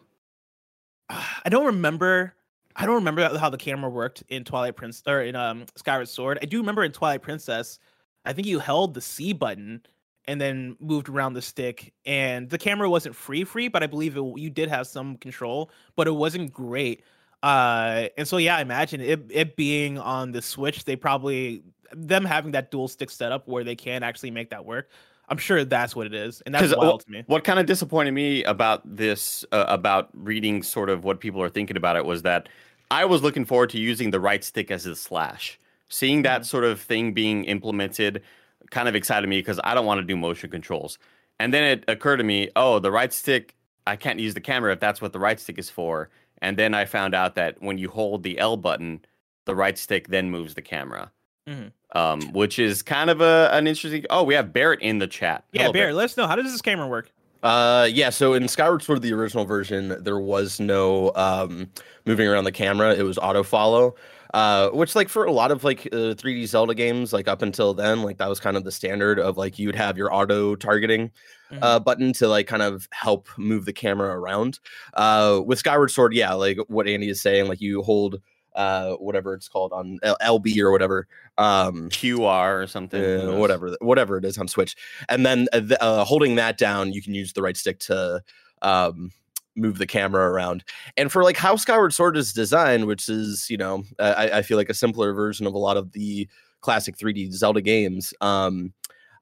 [1.09, 2.35] i don't remember
[2.75, 6.37] i don't remember how the camera worked in twilight prince or in um skyward sword.
[6.41, 7.79] I do remember in twilight princess
[8.25, 9.81] i think you held the c button
[10.25, 14.17] and then moved around the stick and the camera wasn't free free but i believe
[14.17, 17.03] it, you did have some control but it wasn't great.
[17.41, 21.63] Uh and so yeah i imagine it, it being on the switch they probably
[21.95, 24.89] them having that dual stick setup where they can actually make that work
[25.29, 28.11] i'm sure that's what it is and that's wild to me What kind of disappointed
[28.11, 32.23] me about this, uh, about reading sort of what people are thinking about it, was
[32.23, 32.49] that
[32.91, 35.59] I was looking forward to using the right stick as a slash.
[35.89, 36.45] Seeing that Mhm.
[36.45, 38.23] sort of thing being implemented
[38.71, 40.97] kind of excited me because I don't want to do motion controls.
[41.39, 44.73] And then it occurred to me, oh, the right stick, I can't use the camera
[44.73, 46.09] if that's what the right stick is for.
[46.41, 49.05] And then I found out that when you hold the L button,
[49.45, 51.11] the right stick then moves the camera.
[51.49, 51.71] Mhm.
[51.95, 54.05] Um, which is kind of a an interesting.
[54.11, 55.43] Oh, we have Barrett in the chat.
[55.51, 58.09] yeah Hello, bear let us know how does this camera work Uh, yeah.
[58.09, 61.69] So in Skyward Sword, the original version, there was no um
[62.05, 62.93] moving around the camera.
[62.93, 63.95] It was auto follow.
[64.31, 67.73] Uh, which like for a lot of like uh, 3D Zelda games, like up until
[67.73, 71.09] then, like that was kind of the standard of like you'd have your auto targeting
[71.51, 71.59] Mhm.
[71.63, 74.59] uh, button to like kind of help move the camera around.
[74.93, 78.21] Uh, with Skyward Sword, yeah, like what Andy is saying, like you hold
[78.59, 81.07] uh whatever it's called on LB or whatever.
[81.37, 83.01] Um, QR or something.
[83.01, 84.75] uh, whatever whatever it is on switch
[85.07, 88.21] and then uh, th- uh, holding that down you can use the right stick to
[88.61, 89.11] um
[89.55, 90.63] move the camera around
[90.97, 94.57] and for like how skyward sword is designed which is you know I, I feel
[94.57, 96.27] like a simpler version of a lot of the
[96.61, 98.73] classic 3d zelda games um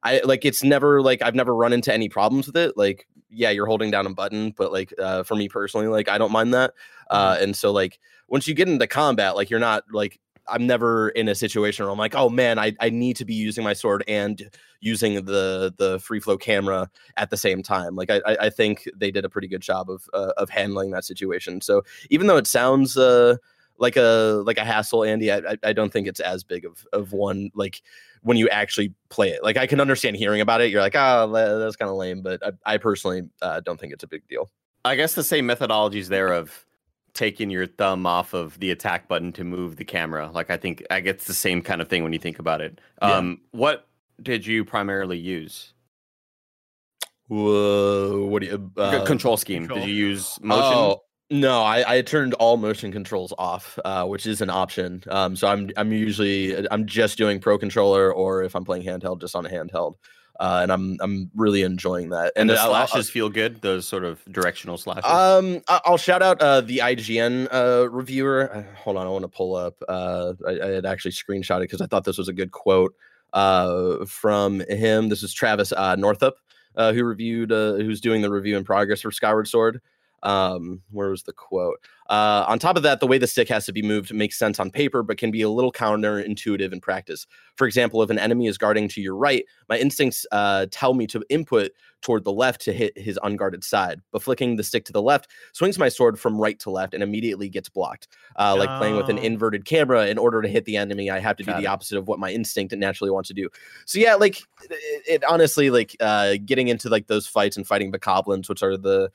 [0.04, 3.50] i like it's never like i've never run into any problems with it like yeah
[3.50, 6.54] you're holding down a button but like uh for me personally like i don't mind
[6.54, 6.74] that
[7.10, 10.20] uh and so like once you get into combat like you're not like
[10.50, 13.34] I'm never in a situation where I'm like, oh man, I, I need to be
[13.34, 14.50] using my sword and
[14.80, 17.96] using the the free flow camera at the same time.
[17.96, 21.04] Like I I think they did a pretty good job of uh, of handling that
[21.04, 21.60] situation.
[21.62, 23.36] So even though it sounds uh,
[23.78, 26.86] like a like a hassle, Andy, I I- I don't think it's as big of
[26.94, 27.82] of one like
[28.28, 29.42] when you actually play it.
[29.42, 30.70] Like I can understand hearing about it.
[30.70, 34.04] You're like, oh, that's kind of lame, but I, I personally uh, don't think it's
[34.04, 34.52] a big deal.
[34.84, 36.66] I guess the same methodologies there of
[37.14, 40.30] taking your thumb off of the attack button to move the camera.
[40.34, 42.82] Like I think I guess the same kind of thing when you think about it.
[43.02, 43.14] Yeah.
[43.14, 43.88] Um, what
[44.22, 45.74] did you primarily use?
[47.30, 49.64] Whoa, what do you uh, control scheme.
[49.64, 49.80] control.
[49.80, 50.78] Did you use motion?
[50.78, 55.04] Oh, no, I, I turned all motion controls off, uh, which is an option.
[55.10, 59.20] Um, so I'm I'm usually I'm just doing pro controller, or if I'm playing handheld,
[59.22, 59.96] just on a handheld.
[60.40, 62.32] Uh, and I'm I'm really enjoying that.
[62.36, 63.60] and the I'll- I'll- slashes feel good.
[63.62, 65.04] Those sort of directional slashes.
[65.12, 68.50] um, I'll shout out uh, the IGN uh, reviewer.
[68.56, 69.76] Uh, hold on, I want to pull up.
[69.90, 72.94] Uh, I, I had actually screenshotted because I thought this was a good quote
[73.34, 75.10] uh, from him.
[75.10, 76.36] This is Travis uh, Northup,
[76.76, 79.82] uh, who reviewed, uh, who's doing the review in progress for Skyward Sword.
[80.28, 81.80] Um, where was the quote?
[82.10, 84.60] Uh, on top of that, the way the stick has to be moved makes sense
[84.60, 87.26] on paper, but can be a little counterintuitive in practice.
[87.56, 91.08] For example, if an enemy is guarding to your right, my instincts uh, tell me
[91.08, 91.72] to input
[92.02, 94.02] toward the left to hit his unguarded side.
[94.12, 97.02] But flicking the stick to the left swings my sword from right to left and
[97.02, 98.10] immediately gets blocked.
[98.38, 99.24] Uh, like playing with an Oh.
[99.24, 101.68] inverted camera, in order to hit the enemy, I have to do Got the it.
[101.68, 103.50] opposite of what my instinct naturally wants to do.
[103.86, 107.92] So yeah, like it, it honestly, like uh, getting into like those fights and fighting
[107.92, 109.10] bokoblins, which are the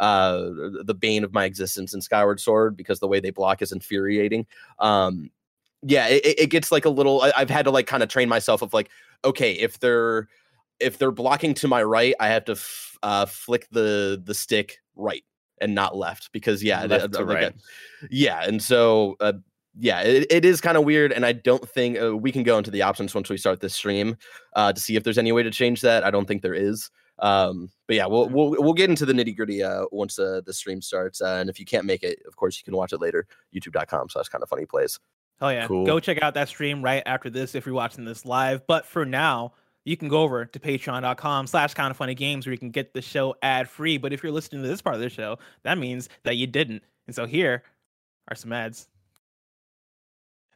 [0.00, 0.50] uh
[0.84, 4.46] the bane of my existence in Skyward Sword because the way they block is infuriating.
[4.78, 5.30] Um
[5.82, 8.28] yeah, it, it- gets like a little I, I've had to like kind of train
[8.28, 8.90] myself of like,
[9.24, 10.28] okay, if they're
[10.80, 14.78] if they're blocking to my right, I have to f- uh flick the the stick
[14.94, 15.24] right
[15.60, 17.54] and not left because yeah, Left the- to like, right.
[18.10, 19.32] yeah, and so uh,
[19.78, 22.56] yeah, it, it is kind of weird, and I don't think uh, we can go
[22.58, 24.16] into the options once we start this stream
[24.54, 26.04] uh, to see if there's any way to change that.
[26.04, 26.90] I don't think there is.
[27.18, 30.52] Um, but yeah, we'll we'll we'll get into the nitty gritty uh, once uh, the
[30.52, 31.20] stream starts.
[31.20, 33.26] Uh, and if you can't make it, of course, you can watch it later.
[33.54, 34.98] YouTube.com slash kind of funny plays.
[35.40, 35.66] Hell yeah.
[35.66, 35.84] Cool.
[35.84, 38.66] Go check out that stream right after this if you're watching this live.
[38.66, 39.52] But for now,
[39.84, 42.94] you can go over to patreon.com slash kind of funny games where you can get
[42.94, 43.98] the show ad free.
[43.98, 46.82] But if you're listening to this part of the show, that means that you didn't.
[47.06, 47.62] And so here
[48.28, 48.88] are some ads.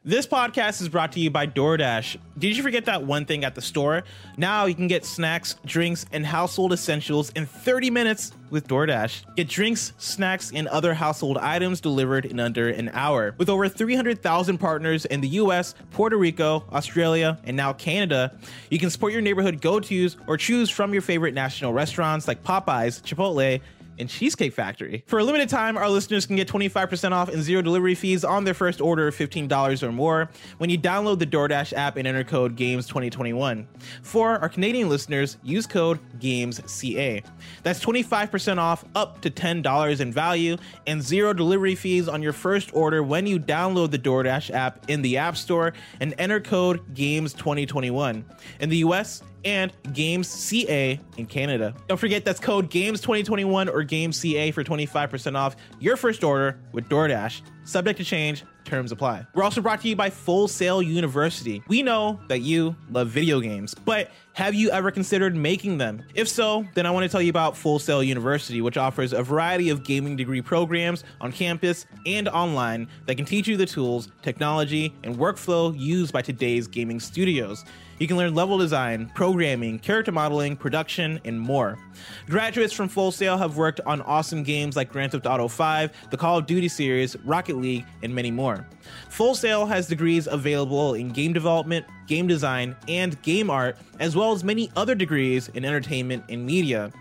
[0.03, 2.17] This podcast is brought to you by DoorDash.
[2.39, 4.03] Did you forget that one thing at the store?
[4.35, 9.35] Now you can get snacks, drinks, and household essentials in 30 minutes with DoorDash.
[9.35, 13.35] Get drinks, snacks, and other household items delivered in under an hour.
[13.37, 18.35] With over 300,000 partners in the US, Puerto Rico, Australia, and now Canada,
[18.71, 22.43] you can support your neighborhood go tos or choose from your favorite national restaurants like
[22.43, 23.61] Popeyes, Chipotle,
[24.01, 25.03] and Cheesecake Factory.
[25.07, 28.43] For a limited time, our listeners can get 25% off and zero delivery fees on
[28.43, 32.23] their first order of $15 or more when you download the DoorDash app and enter
[32.23, 33.65] code GAMES2021.
[34.01, 37.23] For our Canadian listeners, use code GAMESCA.
[37.63, 42.73] That's 25% off up to $10 in value and zero delivery fees on your first
[42.73, 48.23] order when you download the DoorDash app in the App Store and enter code GAMES2021.
[48.59, 51.73] In the US, and Games CA in Canada.
[51.87, 56.59] Don't forget that's code Games 2021 or Games CA for 25% off your first order
[56.71, 57.41] with DoorDash.
[57.63, 59.25] Subject to change, terms apply.
[59.33, 61.61] We're also brought to you by Full Sail University.
[61.67, 66.03] We know that you love video games, but have you ever considered making them?
[66.15, 69.21] If so, then I want to tell you about Full Sail University, which offers a
[69.21, 74.09] variety of gaming degree programs on campus and online that can teach you the tools,
[74.21, 77.65] technology, and workflow used by today's gaming studios.
[78.01, 81.77] You can learn level design, programming, character modeling, production, and more.
[82.25, 86.17] Graduates from Full Sail have worked on awesome games like Grand Theft Auto 5, the
[86.17, 88.65] Call of Duty series, Rocket League, and many more.
[89.09, 94.31] Full Sail has degrees available in game development, game design, and game art, as well
[94.31, 96.91] as many other degrees in entertainment and media.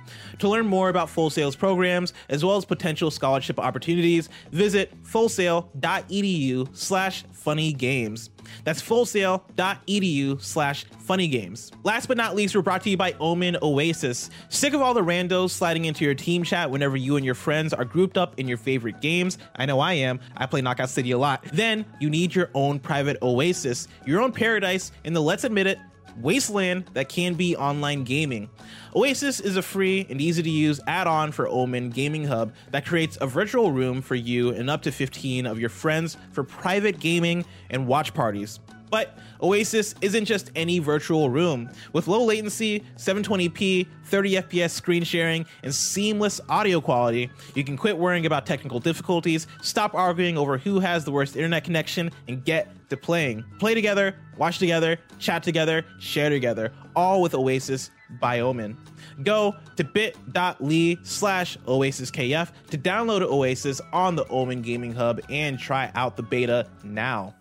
[0.41, 6.77] To learn more about Full Sail's programs, as well as potential scholarship opportunities, visit fullsail.edu
[6.77, 8.29] slash funny games.
[8.65, 11.71] That's fullsail.edu slash funny games.
[11.83, 14.31] Last but not least, we're brought to you by Omen Oasis.
[14.49, 17.73] Sick of all the randos sliding into your team chat whenever you and your friends
[17.73, 19.39] are grouped up in your favorite games?
[19.57, 20.21] I know I am.
[20.37, 21.45] I play Knockout City a lot.
[21.53, 25.79] Then you need your own private oasis, your own paradise in the let's admit it,
[26.23, 28.51] wasteland that can be online gaming.
[28.95, 32.87] Oasis is a free and easy to use add on for Omen Gaming Hub that
[32.87, 36.99] creates a virtual room for you and up to 15 of your friends for private
[36.99, 38.61] gaming and watch parties.
[38.91, 41.71] But Oasis isn't just any virtual room.
[41.93, 47.97] With low latency, 720p, 30 FPS screen sharing, and seamless audio quality, you can quit
[47.97, 52.69] worrying about technical difficulties, stop arguing over who has the worst internet connection, and get
[52.91, 53.45] to playing.
[53.59, 58.77] Play together, watch together, chat together, share together, all with Oasis by Omen.
[59.23, 65.93] Go to bit.ly slash OasisKF to download Oasis on the Omen Gaming Hub and try
[65.95, 67.35] out the beta now.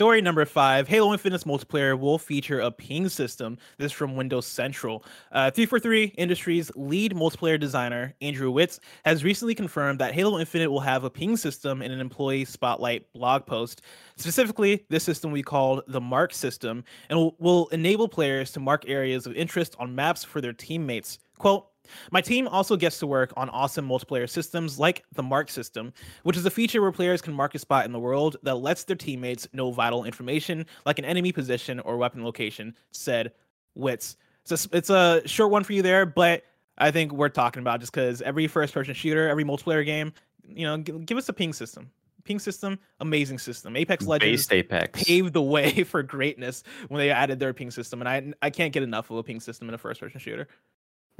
[0.00, 3.58] Story number five Halo Infinite's multiplayer will feature a ping system.
[3.76, 5.04] This is from Windows Central.
[5.30, 10.80] Uh, 343 Industries lead multiplayer designer, Andrew Witts, has recently confirmed that Halo Infinite will
[10.80, 13.82] have a ping system in an employee spotlight blog post.
[14.16, 18.88] Specifically, this system we called the Mark system and will, will enable players to mark
[18.88, 21.18] areas of interest on maps for their teammates.
[21.36, 21.66] Quote,
[22.10, 26.36] my team also gets to work on awesome multiplayer systems like the Mark system, which
[26.36, 28.96] is a feature where players can mark a spot in the world that lets their
[28.96, 33.32] teammates know vital information like an enemy position or weapon location, said
[33.74, 34.16] Witts.
[34.44, 36.44] So it's- it's a short one for you there, but
[36.78, 40.12] I think we're talking about just because every first person shooter, every multiplayer game,
[40.48, 41.90] you know, g- give us a ping system.
[42.24, 43.76] Ping system, amazing system.
[43.76, 45.02] Apex Legends Based Apex.
[45.04, 48.72] paved the way for greatness when they added their ping system, and I I can't
[48.72, 50.46] get enough of a ping system in a first person shooter.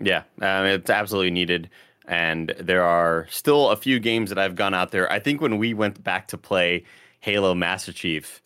[0.00, 1.70] Yeah, um, it's absolutely needed.
[2.06, 5.10] and there are still a few games that I've gone out there.
[5.12, 6.84] I think when we went back to play
[7.20, 8.42] Halo Master Chief,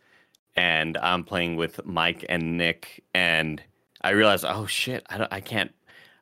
[0.56, 3.62] and I'm playing with Mike and Nick, and
[4.02, 5.72] I realized, oh shit, I don't, I can't.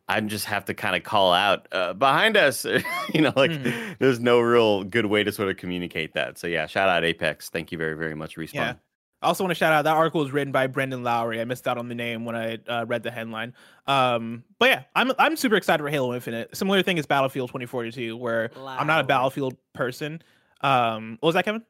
[0.09, 2.65] I just have to kind of call out uh, behind us.
[3.15, 3.99] you know, like Mhm.
[3.99, 6.39] there's no real good way to sort of communicate that.
[6.39, 7.49] So yeah, shout out Apex.
[7.49, 8.53] Thank you very very much, Respawn.
[8.55, 8.75] Yeah.
[9.23, 11.41] I also want to shout out that article was written by Brendan Lowry.
[11.41, 13.55] I missed out on the name when I uh, read the headline.
[13.87, 16.57] Um, but yeah, I'm I'm super excited for Halo Infinite.
[16.57, 20.23] Similar thing is Battlefield 2042, where I'm not a Battlefield person.
[20.61, 21.63] Um, what was that, Kevin?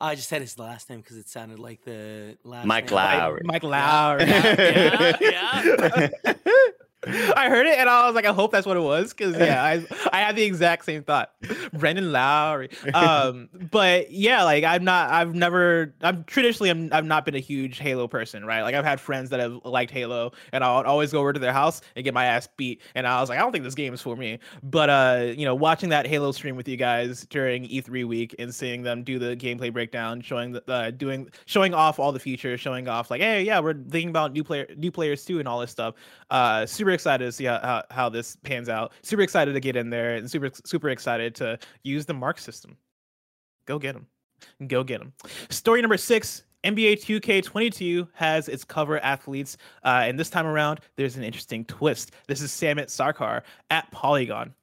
[0.00, 2.94] I just said his last name because it sounded like the last Mike name.
[2.96, 3.42] Lowry.
[3.44, 4.24] Mike Lowry.
[4.26, 6.08] Yeah, yeah,
[7.36, 9.62] I heard it and I was like, I hope that's what it was because yeah,
[9.62, 11.32] I I had the exact same thought.
[11.72, 12.70] Brendan Lowry.
[12.94, 15.10] Um, but yeah, like I'm not.
[15.10, 15.94] I've never.
[16.00, 16.70] I'm traditionally.
[16.70, 16.92] I'm.
[16.92, 18.62] I've not been a huge Halo person, right?
[18.62, 21.40] Like I've had friends that have liked Halo, and I would always go over to
[21.40, 22.82] their house and get my ass beat.
[22.94, 24.38] And I was like, I don't think this game is for me.
[24.62, 28.54] But uh, you know, watching that Halo stream with you guys during E3 week and
[28.54, 32.60] seeing them do the gameplay breakdown, showing the uh, doing showing off all the features,
[32.60, 35.60] showing off like, hey, yeah, we're thinking about new player new players too, and all
[35.60, 35.94] this stuff.
[36.30, 38.92] Uh, super excited to see how, how, how this pans out.
[39.02, 42.76] Super excited to get in there, and super super excited to use the mark system.
[43.66, 44.06] Go get them.
[44.68, 45.12] Go get them.
[45.50, 46.44] Story number six.
[46.64, 52.12] NBA 2K22 has its cover athletes, uh, and this time around, there's an interesting twist.
[52.26, 54.54] This is Samit Sarkar at Polygon.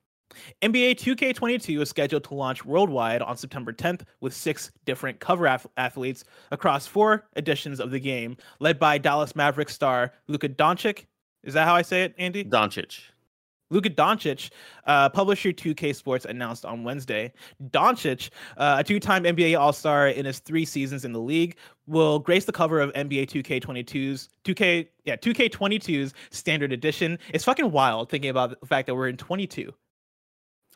[0.61, 5.67] NBA 2K22 is scheduled to launch worldwide on September 10th with six different cover ath-
[5.77, 11.05] athletes across four editions of the game, led by Dallas Mavericks star Luka Doncic.
[11.43, 12.43] Is that how I say it, Andy?
[12.43, 13.01] Doncic.
[13.71, 14.51] Luka Doncic,
[14.85, 17.31] uh, publisher 2K Sports announced on Wednesday.
[17.69, 21.55] Doncic, uh, a two-time NBA All-Star in his three seasons in the league,
[21.87, 27.17] will grace the cover of NBA 2K22's 2K yeah 2K22's Standard Edition.
[27.33, 29.73] It's fucking wild thinking about the fact that we're in 22.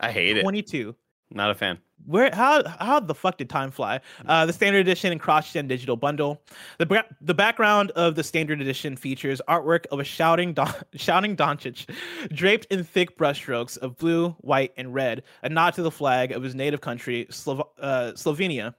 [0.00, 0.42] I hate it.
[0.42, 0.94] 22.
[1.32, 1.78] Not a fan.
[2.04, 4.00] Where how how the fuck did time fly?
[4.26, 6.40] Uh, the standard edition and cross-gen digital bundle.
[6.78, 11.36] The bra- the background of the standard edition features artwork of a shouting Don- shouting
[11.36, 11.90] Doncic,
[12.32, 16.42] draped in thick brushstrokes of blue, white, and red, a nod to the flag of
[16.42, 18.74] his native country, Slov- uh, Slovenia.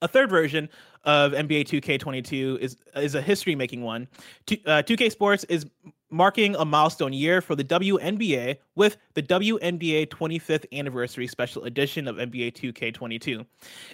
[0.00, 0.68] A third version
[1.04, 4.08] of NBA 2K22 is is a history making one.
[4.46, 5.66] Two- uh, 2K Sports is
[6.10, 12.16] marking a milestone year for the WNBA with the WNBA 25th anniversary special edition of
[12.16, 13.44] NBA 2K22.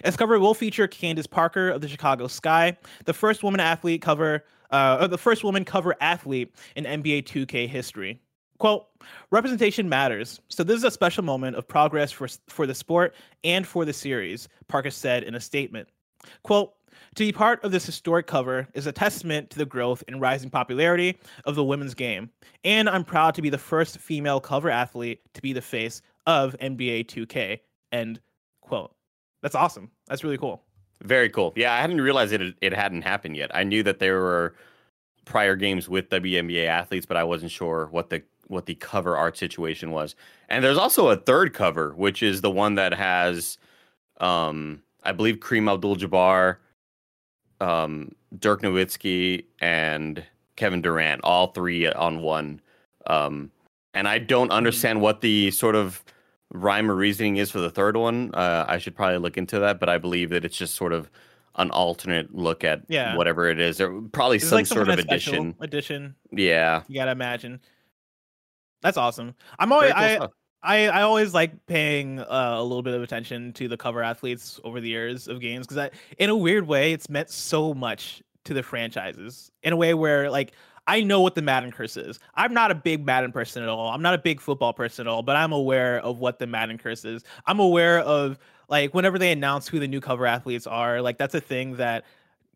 [0.03, 4.45] Its cover will feature Candace Parker of the Chicago Sky, the first woman athlete cover,
[4.71, 8.19] uh, or the first woman cover athlete in NBA 2K history.
[8.57, 8.87] Quote,
[9.31, 10.39] representation matters.
[10.47, 13.13] So this is a special moment of progress for, for the sport
[13.43, 15.89] and for the series, Parker said in a statement.
[16.43, 16.73] Quote,
[17.15, 20.49] to be part of this historic cover is a testament to the growth and rising
[20.49, 22.29] popularity of the women's game.
[22.63, 26.55] And I'm proud to be the first female cover athlete to be the face of
[26.59, 27.59] NBA 2K.
[27.91, 28.19] End
[28.61, 28.93] quote.
[29.41, 29.91] That's awesome.
[30.07, 30.61] That's really cool.
[31.03, 31.53] Very cool.
[31.55, 33.51] Yeah, I hadn't realized it it hadn't happened yet.
[33.53, 34.55] I knew that there were
[35.25, 39.37] prior games with WNBA athletes, but I wasn't sure what the what the cover art
[39.37, 40.15] situation was.
[40.49, 43.57] And there's also a third cover, which is the one that has
[44.19, 46.57] um I believe Kareem Abdul-Jabbar,
[47.61, 50.23] um Dirk Nowitzki and
[50.55, 52.61] Kevin Durant, all three on one.
[53.07, 53.51] Um
[53.93, 56.03] and I don't understand what the sort of
[56.51, 58.29] rhyme or reasoning is for the third one.
[58.33, 61.09] Uh, I should probably look into that, but I believe that it's just sort of
[61.55, 63.15] an alternate look at Yeah.
[63.15, 63.77] whatever it is.
[63.77, 65.55] There probably It's some like sort of addition.
[65.61, 66.15] Edition.
[66.31, 66.83] Yeah.
[66.89, 67.61] You gotta imagine.
[68.81, 69.33] That's awesome.
[69.57, 70.31] I'm always cool I, stuff.
[70.63, 74.59] I I always like paying uh, a little bit of attention to the cover athletes
[74.63, 78.53] over the years of games because in a weird way it's meant so much to
[78.53, 80.53] the franchises in a way where like
[80.87, 82.19] I know what the Madden curse is.
[82.35, 83.89] I'm not a big Madden person at all.
[83.89, 86.77] I'm not a big football person at all, but I'm aware of what the Madden
[86.77, 87.23] curse is.
[87.47, 88.37] I'm aware of
[88.69, 92.05] like whenever they announce who the new cover athletes are, like that's a thing that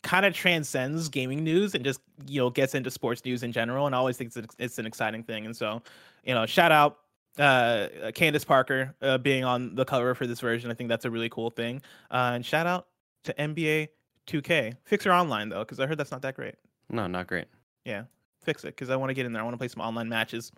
[0.01, 3.85] kind of transcends gaming news and just you know gets into sports news in general
[3.85, 5.81] and I always think it's, it's an exciting thing and so
[6.23, 6.99] you know shout out
[7.39, 10.69] uh Candace Parker uh, being on the cover for this version.
[10.69, 11.81] I think that's a really cool thing.
[12.11, 12.87] Uh, and shout out
[13.23, 13.89] to NBA
[14.27, 16.55] 2K fix your online though because I heard that's not that great.
[16.89, 17.45] No, not great.
[17.85, 18.03] yeah
[18.41, 19.41] fix it because I want to get in there.
[19.41, 20.51] I want to play some online matches.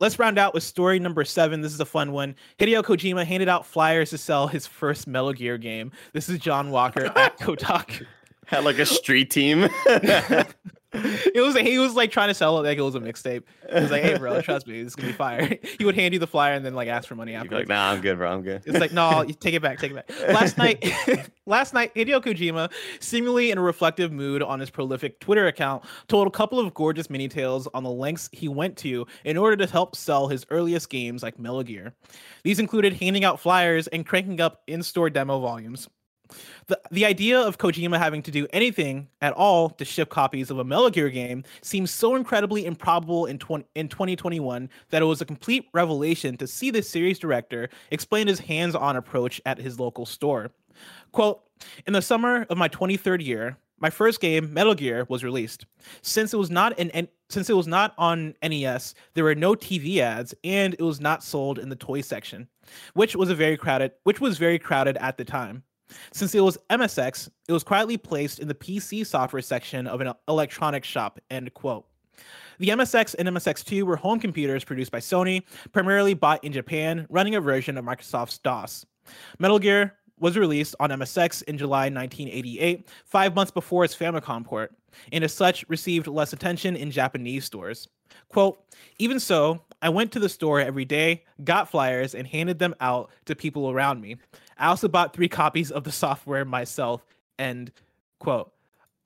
[0.00, 1.60] Let's round out with story number seven.
[1.60, 2.34] This is a fun one.
[2.58, 5.92] Hideo Kojima handed out flyers to sell his first Metal Gear game.
[6.14, 8.06] This is John Walker at Kotaku
[8.50, 9.68] Had like a street team.
[10.92, 13.44] it was he was like trying to sell it like it was a mixtape.
[13.72, 16.14] He was like, "Hey, bro, trust me, this is gonna be fire." he would hand
[16.14, 18.28] you the flyer and then like ask for money You'd like, nah, I'm good, bro.
[18.28, 18.62] I'm good.
[18.66, 20.10] It's like, no, you take it back, take it back.
[20.34, 20.84] Last night,
[21.46, 26.26] last night, Hideo Kojima, seemingly in a reflective mood on his prolific Twitter account, told
[26.26, 29.70] a couple of gorgeous mini tales on the lengths he went to in order to
[29.70, 31.94] help sell his earliest games like Metal Gear.
[32.42, 35.88] These included handing out flyers and cranking up in-store demo volumes.
[36.66, 40.58] The, the idea of Kojima having to do anything at all to ship copies of
[40.58, 45.20] a Metal Gear game seems so incredibly improbable in, 20, in 2021 that it was
[45.20, 49.80] a complete revelation to see the series director explain his hands on approach at his
[49.80, 50.50] local store.
[51.12, 51.42] Quote
[51.86, 55.64] In the summer of my 23rd year, my first game, Metal Gear, was released.
[56.02, 59.98] Since it was not an, since it was not on NES, there were no TV
[59.98, 62.48] ads, and it was not sold in the toy section,
[62.92, 65.62] which was a very crowded, which was very crowded at the time.
[66.12, 70.12] Since it was MSX, it was quietly placed in the PC software section of an
[70.28, 71.18] electronics shop.
[71.30, 71.86] End quote.
[72.58, 77.34] The MSX and MSX2 were home computers produced by Sony, primarily bought in Japan, running
[77.34, 78.84] a version of Microsoft's DOS.
[79.38, 84.72] Metal Gear was released on MSX in July 1988, five months before its Famicom port,
[85.12, 87.88] and as such received less attention in Japanese stores.
[88.28, 88.62] Quote,
[88.98, 93.10] even so, I went to the store every day, got flyers, and handed them out
[93.24, 94.16] to people around me.
[94.60, 97.04] I also bought three copies of the software myself.
[97.38, 97.72] End
[98.18, 98.52] quote.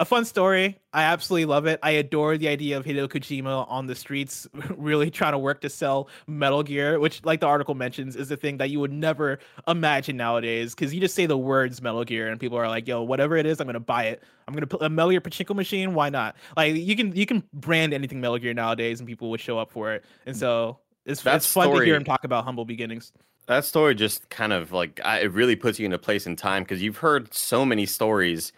[0.00, 0.80] A fun story.
[0.92, 1.78] I absolutely love it.
[1.80, 5.70] I adore the idea of Hideo Kojima on the streets, really trying to work to
[5.70, 9.38] sell Metal Gear, which, like the article mentions, is a thing that you would never
[9.68, 10.74] imagine nowadays.
[10.74, 13.46] Because you just say the words Metal Gear, and people are like, "Yo, whatever it
[13.46, 14.24] is, I'm gonna buy it.
[14.48, 15.94] I'm gonna put a Metal Gear pachinko machine.
[15.94, 16.34] Why not?
[16.56, 19.70] Like you can you can brand anything Metal Gear nowadays, and people would show up
[19.70, 20.04] for it.
[20.26, 23.12] And so it's That it's fun to hear him talk about humble beginnings.
[23.46, 26.36] That story just kind of like I, it really puts you in a place in
[26.36, 28.52] time because you've heard so many stories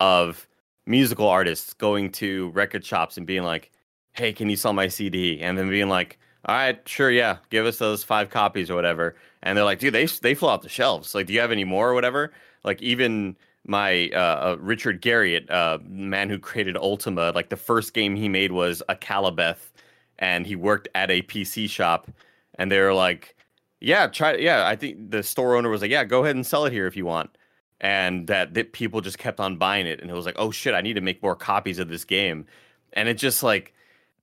[0.00, 0.46] of
[0.86, 3.72] musical artists going to record shops and being like,
[4.12, 7.66] "Hey, can you sell my CD?" and then being like, "All right, sure, yeah, give
[7.66, 10.68] us those five copies or whatever." And they're like, "Dude, they they fall off the
[10.68, 11.14] shelves.
[11.16, 12.32] Like, do you have any more or whatever?"
[12.64, 13.36] Like even
[13.66, 14.18] my uh,
[14.54, 18.82] uh, Richard Garriott, uh, man who created Ultima, like the first game he made was
[18.88, 19.72] Akalabeth,
[20.18, 22.08] and he worked at a PC shop,
[22.54, 23.34] and they were like
[23.80, 26.64] yeah try yeah i think the store owner was like yeah go ahead and sell
[26.64, 27.30] it here if you want.
[27.80, 30.74] And that, that people just kept on buying it and it was like oh shit
[30.74, 32.46] i need to make more copies of this game.
[32.92, 33.74] And it just like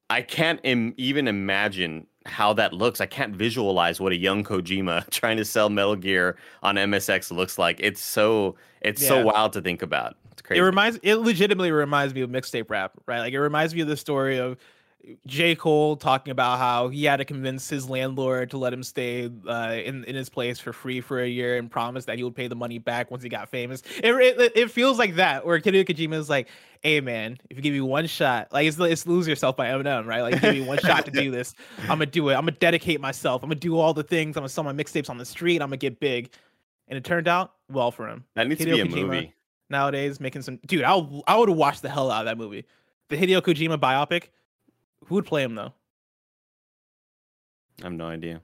[0.09, 3.01] i can't Im- even imagine how that looks.
[3.01, 7.57] I can't visualize what a young kojima trying to sell metal gear on msx looks
[7.57, 7.79] like.
[7.81, 10.15] It's so it's so wild to think about.
[10.31, 10.59] It's crazy.
[10.59, 13.19] It reminds it legitimately reminds me of mixtape rap, right?
[13.19, 14.57] Like it reminds me of the story of
[15.25, 15.55] J.
[15.55, 19.75] Cole talking about how he had to convince his landlord to let him stay uh,
[19.83, 22.47] in in his place for free for a year and promise that he would pay
[22.47, 23.81] the money back once he got famous.
[24.03, 26.47] It it, it feels like that, where Hideo Kojima is like,
[26.81, 30.05] "Hey man, if you give me one shot, like it's, it's lose yourself by Eminem,
[30.05, 30.21] right?
[30.21, 32.33] Like give me one shot to do this, I'm gonna do it.
[32.33, 33.43] I'm gonna dedicate myself.
[33.43, 34.37] I'm gonna do all the things.
[34.37, 35.61] I'm gonna sell my mixtapes on the street.
[35.61, 36.31] I'm gonna get big."
[36.87, 39.07] And it turned out well for him that needs to be a Kojima.
[39.07, 39.33] movie
[39.69, 40.93] nowadays making some dude i
[41.27, 42.63] i would have watched the hell out of that movie
[43.09, 44.25] the hideo kojima biopic
[45.05, 45.73] who would play him though
[47.81, 48.41] i have no idea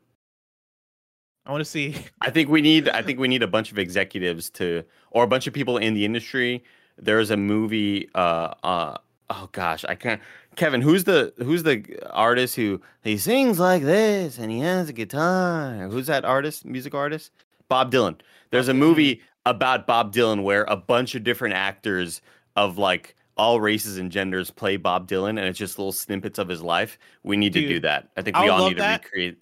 [1.45, 3.79] i want to see I think we need I think we need a bunch of
[3.85, 6.63] executives to or a bunch of people in the industry.
[6.97, 8.97] There's a movie uh uh
[9.29, 10.21] oh gosh, I can't
[10.55, 14.93] Kevin, who's the who's the artist who he sings like this and he has a
[14.93, 15.87] guitar?
[15.89, 17.31] Who's that artist, music artist?
[17.67, 18.19] Bob Dylan.
[18.51, 22.21] There's a movie about Bob Dylan where a bunch of different actors
[22.55, 26.47] of like all races and genders play Bob Dylan and it's just little snippets of
[26.47, 26.97] his life.
[27.23, 28.09] We need to do that.
[28.15, 29.03] I think I we would all need to that.
[29.03, 29.37] recreate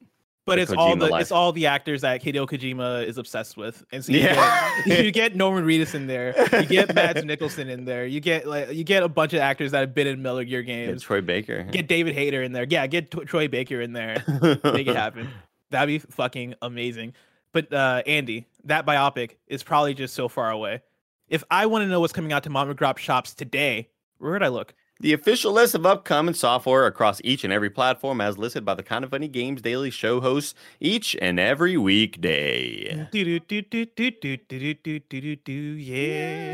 [0.46, 1.22] but it's all the life.
[1.22, 4.72] it's all the actors that hideo kojima is obsessed with and so you, Yeah.
[4.86, 8.48] get, you get norman reedus in there you get mads mikkelsen in there you get
[8.48, 11.22] like you get a bunch of actors that have been in metal gear games Troy
[11.22, 11.64] Baker.
[11.66, 14.24] get david hayter in there yeah get T- troy baker in there
[14.64, 15.30] make it happen
[15.70, 17.14] that'd be fucking amazing
[17.52, 20.82] but uh andy that biopic is probably just so far away
[21.30, 24.32] if i want to know what's coming out to mom and grop shops today where
[24.34, 28.38] would i look The official list of upcoming software across each and every platform as
[28.38, 33.08] listed by the Kind of Funny Games Daily Show hosts each and every weekday.
[33.12, 36.52] do do do do do do do do do do do yeah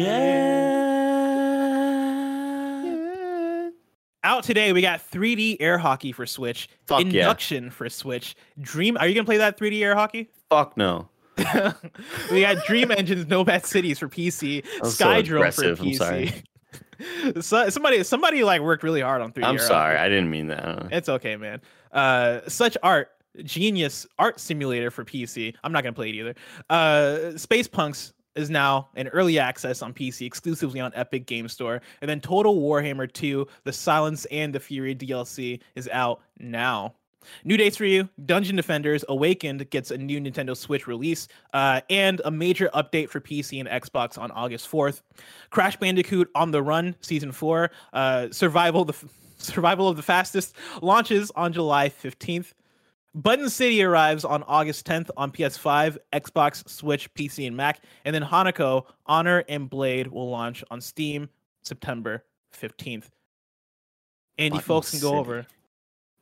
[2.86, 3.69] Yeah.
[4.23, 7.05] out today we got 3d air hockey for switch Fuck yeah.
[7.07, 11.09] induction for switch dream are you gonna play that 3d air hockey Fuck no.
[12.31, 16.25] We got Dream Engines Nomad Cities for PC, was so Skydrome for aggressive, I'm sorry.
[16.27, 16.43] PC.
[17.43, 19.43] so, somebody somebody like worked really hard on three.
[19.43, 19.97] I'm sorry.
[19.97, 20.63] I didn't mean that.
[20.63, 20.97] I don't know.
[20.97, 21.61] It's okay, man.
[21.91, 23.11] Uh such art
[23.43, 25.53] genius art simulator for PC.
[25.63, 26.36] I'm not gonna play it either.
[26.69, 31.81] Uh Space Punks is now in early access on PC exclusively on Epic Game Store.
[32.01, 36.93] And then Total Warhammer 2, The Silence and the Fury DLC is out now.
[37.43, 42.21] New dates for you Dungeon Defenders Awakened gets a new Nintendo Switch release uh, and
[42.26, 45.01] a major update for PC and Xbox on August 4th.
[45.49, 48.95] Crash Bandicoot on the Run Season 4, uh, Survival, the
[49.38, 52.53] Survival of the Fastest launches on July 15th.
[53.15, 57.80] Button City arrives on August 10th on PS5, Xbox, Switch, PC, and Mac.
[58.03, 61.30] And then Hanako, Honor, and Blade will launch on Steam
[61.63, 63.05] September 15th.
[64.38, 65.17] Andy, Button folks can go City.
[65.17, 65.47] over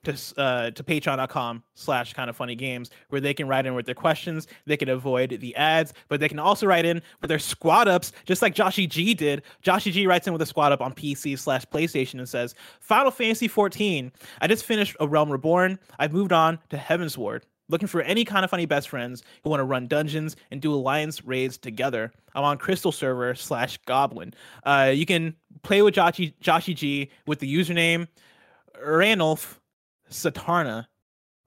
[0.03, 3.85] to uh, to patreon.com slash kind of funny games where they can write in with
[3.85, 7.39] their questions they can avoid the ads but they can also write in with their
[7.39, 9.43] squad ups just like joshy g did.
[9.63, 13.11] Joshy g writes in with a squad up on pc slash playstation and says final
[13.11, 15.79] fantasy 14 i just finished a realm reborn.
[15.99, 17.43] I've moved on to Heavensward.
[17.69, 20.73] Looking for any kind of funny best friends who want to run dungeons and do
[20.73, 22.11] alliance raids together.
[22.35, 24.33] I'm on crystal server slash goblin.
[24.63, 28.07] Uh, you can play with joshy, joshy g with the username
[28.85, 29.59] ranulf
[30.09, 30.85] Satarna.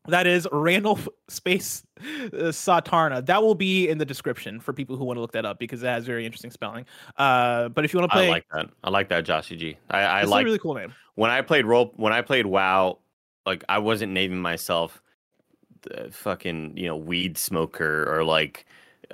[0.09, 3.27] That is Randolph Space uh, Satarna.
[3.27, 5.83] That will be in the description for people who want to look that up because
[5.83, 6.87] it has very interesting spelling.
[7.17, 8.71] Uh, but if you want to play, I like that.
[8.85, 9.77] I like that, Joshy G.
[9.91, 10.95] I, I like a really cool name.
[11.17, 12.99] when I played role when I played WoW,
[13.47, 15.03] like I wasn't naming myself
[15.83, 18.65] the fucking you know weed smoker or like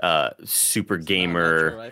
[0.02, 1.90] uh super gamer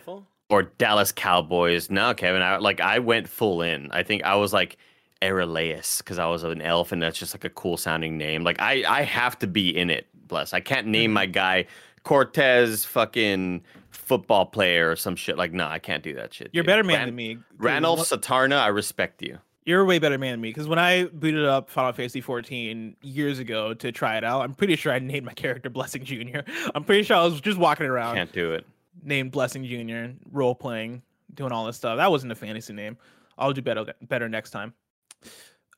[0.51, 1.88] or Dallas Cowboys.
[1.90, 3.90] No, Kevin, I like I went full in.
[3.92, 4.76] I think I was like
[5.23, 8.45] Araleus because I was an elf and that's just like a cool sounding name.
[8.45, 10.07] Like I I have to be in it.
[10.29, 10.53] Bless.
[10.53, 11.33] I can't name my mm-hmm.
[11.33, 11.66] guy
[12.05, 15.37] Cortez fucking football player or some shit.
[15.37, 16.51] Like no, I can't do that shit.
[16.53, 16.68] You're a dude.
[16.68, 17.39] better man Ran- than me.
[17.59, 19.39] Ranulph Satarna, I respect you.
[19.66, 22.97] You're a way better man than me because when I booted up Final Fantasy 14
[23.03, 26.45] years ago to try it out, I'm pretty sure I named my character Blessing Junior.
[26.75, 28.66] I'm pretty sure I was just walking around Can't do it.
[29.03, 31.03] named Blessing Junior, role playing,
[31.35, 31.99] doing all this stuff.
[31.99, 32.97] That wasn't a fantasy name.
[33.37, 34.75] I'll do better better next time.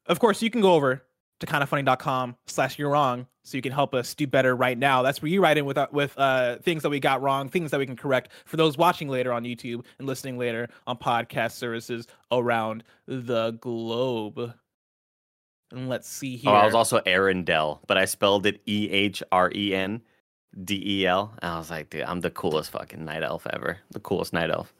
[0.06, 1.02] Of course, you can go over
[1.40, 5.02] to kindafunny.com slash you're wrong so you can help us do better right now.
[5.02, 7.70] That's where you write in with uh, with uh, things that we got wrong, things
[7.72, 11.52] that we can correct for those watching later on YouTube and listening later on podcast
[11.52, 14.54] services around the globe.
[15.72, 16.50] And let's see here.
[16.50, 20.02] Oh, I was also Arendelle, but I spelled it E H R E N
[20.64, 21.34] D E L.
[21.42, 23.78] I was like, dude, I'm the coolest fucking night elf ever.
[23.90, 24.72] The coolest night elf.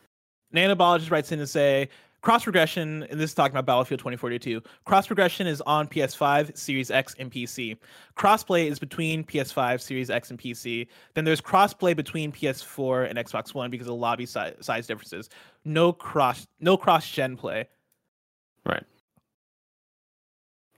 [0.54, 1.88] Nanobologist writes in to say
[2.22, 4.62] cross progression, and this is talking about Battlefield 2042.
[4.84, 7.76] Cross progression is on PS5, Series X, and PC.
[8.16, 10.86] Crossplay is between PS5, Series X, and PC.
[11.14, 15.28] Then there's crossplay between PS4 and Xbox One because of lobby si- size differences.
[15.64, 17.68] No cross, no cross gen play.
[18.64, 18.84] Right.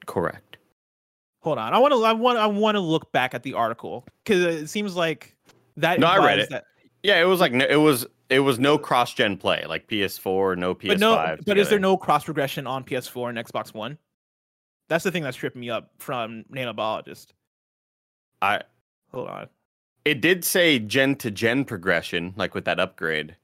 [0.06, 0.56] Correct.
[1.40, 4.06] Hold on, I want to, I want, I want to look back at the article
[4.24, 5.36] because it seems like
[5.76, 6.00] that.
[6.00, 6.48] No, I read it.
[6.48, 6.64] That,
[7.02, 10.74] Yeah, it was like it was it was no cross gen play like PS4, no
[10.74, 10.88] PS5.
[10.88, 13.98] but no, but is there no cross progression on PS4 and Xbox One?
[14.88, 17.28] That's the thing that's tripping me up from Nanobologist.
[18.42, 18.62] I
[19.12, 19.48] Hold on.
[20.04, 23.36] it did say gen to gen progression like with that upgrade.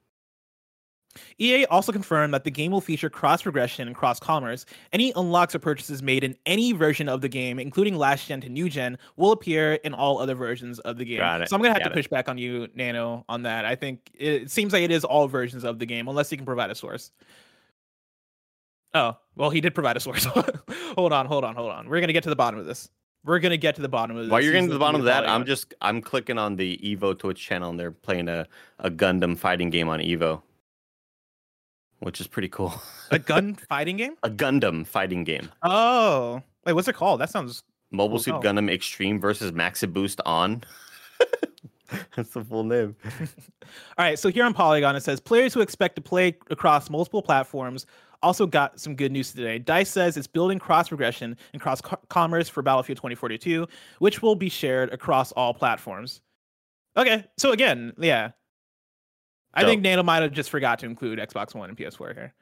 [1.39, 4.65] EA also confirmed that the game will feature cross progression and cross commerce.
[4.93, 8.49] Any unlocks or purchases made in any version of the game, including last gen to
[8.49, 11.19] new gen, will appear in all other versions of the game.
[11.19, 11.93] So I'm gonna have Got to it.
[11.93, 13.65] push back on you, Nano, on that.
[13.65, 16.45] I think it seems like it is all versions of the game, unless you can
[16.45, 17.11] provide a source.
[18.93, 20.25] Oh, well, he did provide a source.
[20.95, 21.87] hold on, hold on, hold on.
[21.87, 22.89] We're gonna get to the bottom of this.
[23.23, 24.31] We're gonna get to the bottom of this.
[24.31, 25.27] While you're getting to the bottom of that.
[25.29, 28.47] I'm just I'm clicking on the Evo Twitch channel and they're playing a,
[28.79, 30.41] a Gundam fighting game on Evo.
[32.01, 32.73] Which is pretty cool.
[33.11, 34.15] a gun fighting game.
[34.23, 35.49] a Gundam fighting game.
[35.63, 37.21] Oh, wait, what's it called?
[37.21, 38.35] That sounds Mobile Suit.
[38.41, 40.63] Gundam Extreme versus Maxi Boost on.
[42.15, 42.95] That's the full name.
[43.97, 47.21] All right, so here on Polygon it says players who expect to play across multiple
[47.21, 47.85] platforms
[48.23, 49.59] also got some good news today.
[49.59, 53.67] Dice says it's building cross progression and cross co- commerce for Battlefield 2042,
[53.99, 56.21] which will be shared across all platforms.
[56.97, 58.31] Okay, so again, yeah,
[59.53, 62.33] I think Nano might have just forgot to include Xbox One and PS4 here.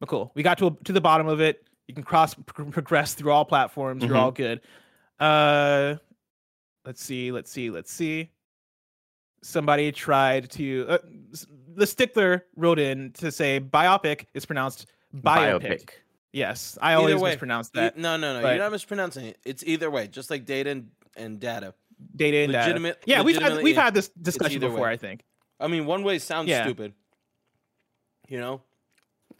[0.00, 1.66] But cool, we got to to the bottom of it.
[1.88, 4.04] You can cross pro- progress through all platforms.
[4.04, 4.18] You're Mhm.
[4.20, 4.60] all good.
[5.18, 5.96] Uh,
[6.84, 8.30] let's see, let's see, let's see.
[9.42, 10.86] Somebody tried to.
[10.88, 10.98] Uh,
[11.74, 15.90] the stickler wrote in to say biopic is pronounced biopic.
[16.32, 17.96] Yes, I Either always way, mispronounce E- that.
[17.96, 18.42] no, no, no.
[18.42, 19.38] but- You're not mispronouncing it.
[19.46, 21.72] It's either way, just like data and, and data.
[22.14, 22.64] Data and data.
[22.66, 24.80] legitimate- Yeah, we've had we've had this discussion before.
[24.80, 24.90] way.
[24.90, 25.22] I think.
[25.60, 26.62] I mean, one way sounds Yeah.
[26.64, 26.92] stupid.
[28.28, 28.62] You know?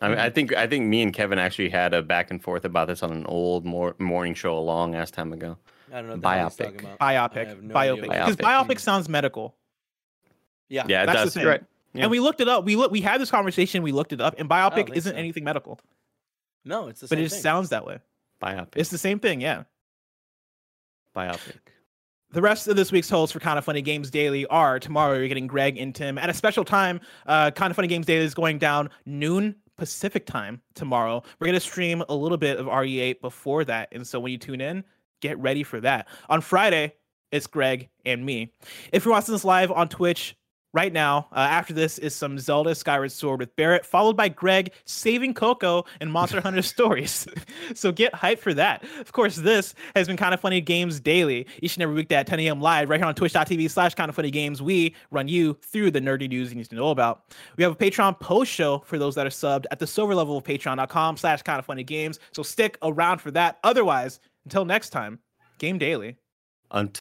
[0.00, 2.64] I mean, I think I think me and Kevin actually had a back and forth
[2.64, 5.56] about this on an old mor- morning show a long ass time ago.
[5.90, 6.64] I don't know what the hell he's Biopic.
[6.64, 6.96] talking about.
[7.00, 7.62] I Biopic.
[7.62, 8.02] no biopic.
[8.02, 9.56] Because Biopic biopic sounds medical.
[10.68, 10.84] Yeah.
[10.88, 11.34] Yeah, it That's the does.
[11.34, 11.46] thing.
[11.46, 11.64] Right.
[11.94, 12.02] Yeah.
[12.02, 12.64] And we looked it up.
[12.66, 13.82] We look, we had this conversation.
[13.82, 15.18] We looked it up, and biopic isn't so.
[15.18, 15.80] anything medical,
[16.64, 17.42] No, it's the same but same it just thing.
[17.42, 18.00] sounds that way.
[18.42, 18.72] Biopic.
[18.76, 19.62] It's the same thing, yeah.
[21.16, 21.56] biopic.
[22.36, 25.16] The rest of this week's hosts for Kind of Funny Games Daily are tomorrow.
[25.16, 27.00] You're getting Greg and Tim at a special time.
[27.24, 31.22] Uh, kind of Funny Games Daily is going down noon Pacific time tomorrow.
[31.40, 34.60] We're gonna stream a little bit of RE8 before that, and so when you tune
[34.60, 34.84] in,
[35.22, 36.08] get ready for that.
[36.28, 36.92] On Friday,
[37.32, 38.52] it's Greg and me.
[38.92, 40.36] If you're watching this live on Twitch
[40.76, 44.72] right now, uh, after this is some Zelda Skyward Sword with Barrett, followed by Greg
[44.84, 47.26] saving Coco and Monster Hunter stories.
[47.74, 48.84] so get hyped for that.
[49.00, 52.26] Of course, this has been Kind of Funny Games Daily, each and every weekday at
[52.26, 52.60] 10 a.m.
[52.60, 54.60] live right here on twitch.tv slash Kind of Funny Games.
[54.60, 57.22] We run you through the nerdy news you need to know about.
[57.56, 60.36] We have a Patreon post show for those that are subbed at the silver level
[60.36, 62.20] of patreon.com slash Kind of Funny Games.
[62.32, 63.58] So stick around for that.
[63.64, 65.20] Otherwise, until next time,
[65.58, 66.16] Game Daily.
[66.70, 67.00] Until